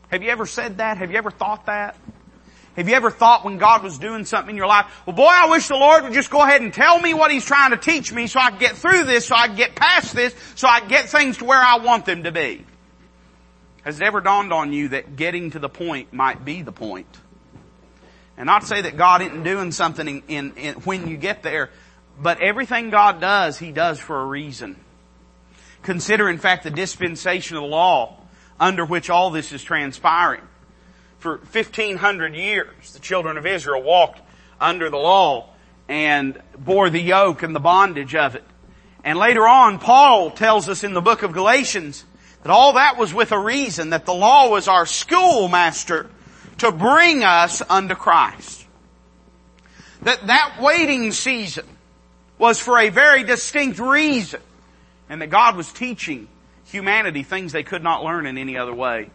Have 0.09 0.23
you 0.23 0.29
ever 0.29 0.45
said 0.45 0.77
that? 0.77 0.97
Have 0.97 1.11
you 1.11 1.17
ever 1.17 1.31
thought 1.31 1.67
that? 1.67 1.95
Have 2.75 2.87
you 2.87 2.95
ever 2.95 3.11
thought 3.11 3.43
when 3.43 3.57
God 3.57 3.83
was 3.83 3.97
doing 3.97 4.25
something 4.25 4.51
in 4.51 4.55
your 4.55 4.67
life, 4.67 4.85
well 5.05 5.15
boy, 5.15 5.27
I 5.27 5.49
wish 5.49 5.67
the 5.67 5.75
Lord 5.75 6.03
would 6.03 6.13
just 6.13 6.29
go 6.29 6.41
ahead 6.41 6.61
and 6.61 6.73
tell 6.73 6.99
me 6.99 7.13
what 7.13 7.31
He's 7.31 7.45
trying 7.45 7.71
to 7.71 7.77
teach 7.77 8.13
me 8.13 8.27
so 8.27 8.39
I 8.39 8.51
can 8.51 8.59
get 8.59 8.77
through 8.77 9.03
this, 9.05 9.25
so 9.25 9.35
I 9.35 9.47
can 9.47 9.55
get 9.55 9.75
past 9.75 10.15
this, 10.15 10.33
so 10.55 10.67
I 10.67 10.79
can 10.79 10.89
get 10.89 11.09
things 11.09 11.37
to 11.39 11.45
where 11.45 11.59
I 11.59 11.79
want 11.79 12.05
them 12.05 12.23
to 12.23 12.31
be. 12.31 12.65
Has 13.83 13.99
it 13.99 14.03
ever 14.03 14.21
dawned 14.21 14.53
on 14.53 14.71
you 14.71 14.89
that 14.89 15.15
getting 15.15 15.51
to 15.51 15.59
the 15.59 15.69
point 15.69 16.13
might 16.13 16.45
be 16.45 16.61
the 16.61 16.71
point? 16.71 17.07
And 18.37 18.45
not 18.45 18.63
say 18.63 18.81
that 18.81 18.95
God 18.95 19.21
isn't 19.21 19.43
doing 19.43 19.71
something 19.71 20.07
in, 20.07 20.23
in, 20.27 20.53
in, 20.55 20.75
when 20.75 21.07
you 21.07 21.17
get 21.17 21.43
there, 21.43 21.71
but 22.21 22.39
everything 22.39 22.89
God 22.89 23.19
does, 23.19 23.57
He 23.57 23.71
does 23.71 23.99
for 23.99 24.21
a 24.21 24.25
reason. 24.25 24.77
Consider 25.81 26.29
in 26.29 26.37
fact 26.37 26.63
the 26.63 26.71
dispensation 26.71 27.57
of 27.57 27.63
the 27.63 27.67
law 27.67 28.18
under 28.59 28.85
which 28.85 29.09
all 29.09 29.29
this 29.31 29.51
is 29.51 29.63
transpiring. 29.63 30.41
For 31.19 31.37
1500 31.37 32.35
years, 32.35 32.93
the 32.93 32.99
children 32.99 33.37
of 33.37 33.45
Israel 33.45 33.81
walked 33.81 34.21
under 34.59 34.89
the 34.89 34.97
law 34.97 35.49
and 35.87 36.41
bore 36.57 36.89
the 36.89 37.01
yoke 37.01 37.43
and 37.43 37.55
the 37.55 37.59
bondage 37.59 38.15
of 38.15 38.35
it. 38.35 38.43
And 39.03 39.17
later 39.17 39.47
on, 39.47 39.79
Paul 39.79 40.31
tells 40.31 40.69
us 40.69 40.83
in 40.83 40.93
the 40.93 41.01
book 41.01 41.23
of 41.23 41.31
Galatians 41.31 42.03
that 42.43 42.51
all 42.51 42.73
that 42.73 42.97
was 42.97 43.13
with 43.13 43.31
a 43.31 43.39
reason, 43.39 43.89
that 43.89 44.05
the 44.05 44.13
law 44.13 44.49
was 44.49 44.67
our 44.67 44.85
schoolmaster 44.85 46.09
to 46.59 46.71
bring 46.71 47.23
us 47.23 47.61
unto 47.69 47.95
Christ. 47.95 48.65
That 50.03 50.27
that 50.27 50.59
waiting 50.61 51.11
season 51.11 51.65
was 52.37 52.59
for 52.59 52.77
a 52.77 52.89
very 52.89 53.23
distinct 53.23 53.79
reason 53.79 54.41
and 55.09 55.21
that 55.21 55.29
God 55.29 55.57
was 55.57 55.71
teaching 55.71 56.27
humanity 56.71 57.23
things 57.23 57.51
they 57.51 57.63
could 57.63 57.83
not 57.83 58.03
learn 58.03 58.25
in 58.25 58.37
any 58.37 58.57
other 58.57 58.73
way. 58.73 59.09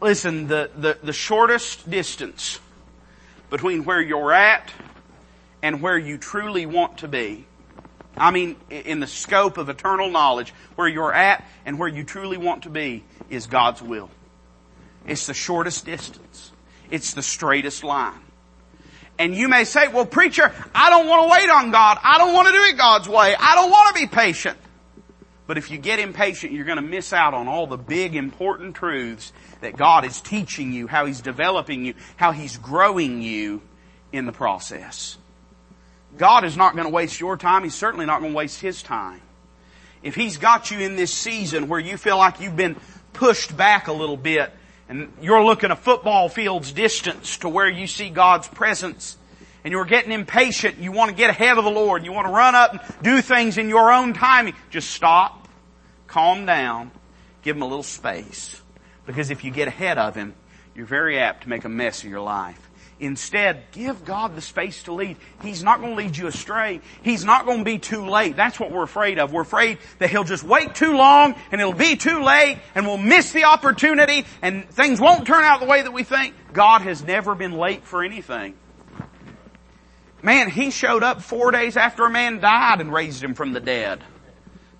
Listen, 0.00 0.48
the, 0.48 0.70
the, 0.76 0.98
the 1.02 1.12
shortest 1.12 1.88
distance 1.90 2.58
between 3.50 3.84
where 3.84 4.00
you're 4.00 4.32
at 4.32 4.72
and 5.62 5.82
where 5.82 5.98
you 5.98 6.16
truly 6.16 6.66
want 6.66 6.98
to 6.98 7.08
be 7.08 7.46
I 8.16 8.30
mean, 8.30 8.56
in 8.68 9.00
the 9.00 9.06
scope 9.06 9.56
of 9.56 9.68
eternal 9.68 10.10
knowledge, 10.10 10.52
where 10.74 10.88
you're 10.88 11.12
at 11.12 11.44
and 11.64 11.78
where 11.78 11.88
you 11.88 12.04
truly 12.04 12.36
want 12.36 12.64
to 12.64 12.70
be 12.70 13.04
is 13.28 13.46
God's 13.46 13.80
will. 13.80 14.10
It's 15.06 15.26
the 15.26 15.34
shortest 15.34 15.86
distance. 15.86 16.52
It's 16.90 17.14
the 17.14 17.22
straightest 17.22 17.84
line. 17.84 18.20
And 19.18 19.34
you 19.34 19.48
may 19.48 19.64
say, 19.64 19.88
well 19.88 20.06
preacher, 20.06 20.52
I 20.74 20.90
don't 20.90 21.06
want 21.06 21.24
to 21.24 21.32
wait 21.32 21.50
on 21.50 21.70
God. 21.70 21.98
I 22.02 22.18
don't 22.18 22.34
want 22.34 22.48
to 22.48 22.52
do 22.52 22.62
it 22.62 22.76
God's 22.76 23.08
way. 23.08 23.34
I 23.38 23.54
don't 23.54 23.70
want 23.70 23.94
to 23.94 24.02
be 24.02 24.06
patient. 24.06 24.58
But 25.50 25.58
if 25.58 25.68
you 25.68 25.78
get 25.78 25.98
impatient, 25.98 26.52
you're 26.52 26.64
going 26.64 26.76
to 26.76 26.82
miss 26.82 27.12
out 27.12 27.34
on 27.34 27.48
all 27.48 27.66
the 27.66 27.76
big 27.76 28.14
important 28.14 28.76
truths 28.76 29.32
that 29.62 29.76
God 29.76 30.04
is 30.04 30.20
teaching 30.20 30.72
you, 30.72 30.86
how 30.86 31.06
He's 31.06 31.20
developing 31.20 31.84
you, 31.84 31.94
how 32.14 32.30
He's 32.30 32.56
growing 32.56 33.20
you 33.20 33.60
in 34.12 34.26
the 34.26 34.32
process. 34.32 35.18
God 36.16 36.44
is 36.44 36.56
not 36.56 36.74
going 36.74 36.84
to 36.84 36.92
waste 36.92 37.18
your 37.18 37.36
time. 37.36 37.64
He's 37.64 37.74
certainly 37.74 38.06
not 38.06 38.20
going 38.20 38.30
to 38.30 38.36
waste 38.36 38.60
His 38.60 38.80
time. 38.80 39.20
If 40.04 40.14
He's 40.14 40.36
got 40.36 40.70
you 40.70 40.78
in 40.78 40.94
this 40.94 41.12
season 41.12 41.66
where 41.66 41.80
you 41.80 41.96
feel 41.96 42.16
like 42.16 42.38
you've 42.40 42.54
been 42.54 42.76
pushed 43.12 43.56
back 43.56 43.88
a 43.88 43.92
little 43.92 44.16
bit 44.16 44.52
and 44.88 45.12
you're 45.20 45.42
looking 45.42 45.72
a 45.72 45.76
football 45.76 46.28
field's 46.28 46.70
distance 46.70 47.38
to 47.38 47.48
where 47.48 47.68
you 47.68 47.88
see 47.88 48.08
God's 48.08 48.46
presence 48.46 49.18
and 49.64 49.72
you're 49.72 49.84
getting 49.84 50.12
impatient, 50.12 50.78
you 50.78 50.92
want 50.92 51.10
to 51.10 51.16
get 51.16 51.28
ahead 51.28 51.58
of 51.58 51.64
the 51.64 51.72
Lord, 51.72 52.04
you 52.04 52.12
want 52.12 52.28
to 52.28 52.32
run 52.32 52.54
up 52.54 52.72
and 52.72 53.02
do 53.02 53.20
things 53.20 53.58
in 53.58 53.68
your 53.68 53.90
own 53.90 54.14
timing, 54.14 54.54
just 54.70 54.90
stop, 54.90 55.39
calm 56.10 56.46
down, 56.46 56.90
give 57.42 57.56
Him 57.56 57.62
a 57.62 57.66
little 57.66 57.82
space. 57.82 58.60
Because 59.06 59.30
if 59.30 59.44
you 59.44 59.50
get 59.50 59.68
ahead 59.68 59.98
of 59.98 60.14
Him, 60.14 60.34
you're 60.74 60.86
very 60.86 61.18
apt 61.18 61.44
to 61.44 61.48
make 61.48 61.64
a 61.64 61.68
mess 61.68 62.04
of 62.04 62.10
your 62.10 62.20
life. 62.20 62.70
Instead, 63.00 63.64
give 63.72 64.04
God 64.04 64.36
the 64.36 64.42
space 64.42 64.82
to 64.82 64.92
lead. 64.92 65.16
He's 65.42 65.62
not 65.62 65.80
going 65.80 65.96
to 65.96 65.96
lead 65.96 66.16
you 66.16 66.26
astray. 66.26 66.82
He's 67.02 67.24
not 67.24 67.46
going 67.46 67.58
to 67.58 67.64
be 67.64 67.78
too 67.78 68.06
late. 68.06 68.36
That's 68.36 68.60
what 68.60 68.70
we're 68.70 68.82
afraid 68.82 69.18
of. 69.18 69.32
We're 69.32 69.40
afraid 69.40 69.78
that 69.98 70.10
He'll 70.10 70.24
just 70.24 70.44
wait 70.44 70.74
too 70.74 70.94
long 70.94 71.34
and 71.50 71.60
it'll 71.62 71.72
be 71.72 71.96
too 71.96 72.22
late 72.22 72.58
and 72.74 72.86
we'll 72.86 72.98
miss 72.98 73.32
the 73.32 73.44
opportunity 73.44 74.26
and 74.42 74.68
things 74.68 75.00
won't 75.00 75.26
turn 75.26 75.44
out 75.44 75.60
the 75.60 75.66
way 75.66 75.80
that 75.80 75.92
we 75.92 76.02
think. 76.02 76.34
God 76.52 76.82
has 76.82 77.02
never 77.02 77.34
been 77.34 77.52
late 77.52 77.84
for 77.84 78.04
anything. 78.04 78.54
Man, 80.22 80.50
He 80.50 80.70
showed 80.70 81.02
up 81.02 81.22
four 81.22 81.52
days 81.52 81.78
after 81.78 82.04
a 82.04 82.10
man 82.10 82.40
died 82.40 82.82
and 82.82 82.92
raised 82.92 83.24
him 83.24 83.32
from 83.32 83.54
the 83.54 83.60
dead. 83.60 84.04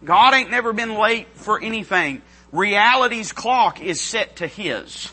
God 0.05 0.35
ain't 0.35 0.51
never 0.51 0.73
been 0.73 0.95
late 0.95 1.29
for 1.35 1.61
anything. 1.61 2.23
Reality's 2.53 3.33
clock 3.33 3.81
is 3.81 4.01
set 4.01 4.37
to 4.37 4.47
His 4.47 5.13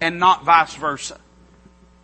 and 0.00 0.18
not 0.18 0.44
vice 0.44 0.74
versa. 0.74 1.18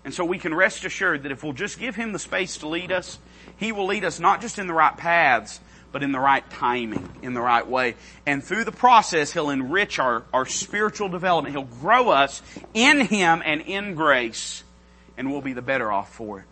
And 0.05 0.15
so 0.15 0.25
we 0.25 0.39
can 0.39 0.55
rest 0.55 0.85
assured 0.85 1.25
that 1.25 1.33
if 1.33 1.43
we'll 1.43 1.53
just 1.53 1.79
give 1.79 1.95
Him 1.95 2.13
the 2.13 2.19
space 2.19 2.59
to 2.59 2.69
lead 2.69 2.93
us, 2.93 3.19
He 3.59 3.73
will 3.73 3.87
lead 3.87 4.05
us 4.05 4.21
not 4.21 4.41
just 4.41 4.59
in 4.59 4.67
the 4.67 4.73
right 4.73 4.97
paths, 4.97 5.61
but 5.93 6.03
in 6.03 6.13
the 6.13 6.21
right 6.21 6.49
timing, 6.51 7.09
in 7.23 7.35
the 7.35 7.41
right 7.41 7.67
way. 7.67 7.97
And 8.25 8.43
through 8.43 8.65
the 8.65 8.73
process, 8.73 9.33
He'll 9.33 9.51
enrich 9.51 9.99
our, 9.99 10.25
our 10.33 10.47
spiritual 10.47 11.09
development. 11.09 11.55
He'll 11.55 11.65
grow 11.81 12.11
us 12.11 12.43
in 12.73 13.01
Him 13.01 13.43
and 13.45 13.61
in 13.63 13.95
grace, 13.95 14.63
and 15.17 15.31
we'll 15.31 15.43
be 15.43 15.53
the 15.53 15.63
better 15.63 15.91
off 15.91 16.15
for 16.15 16.41
it. 16.41 16.47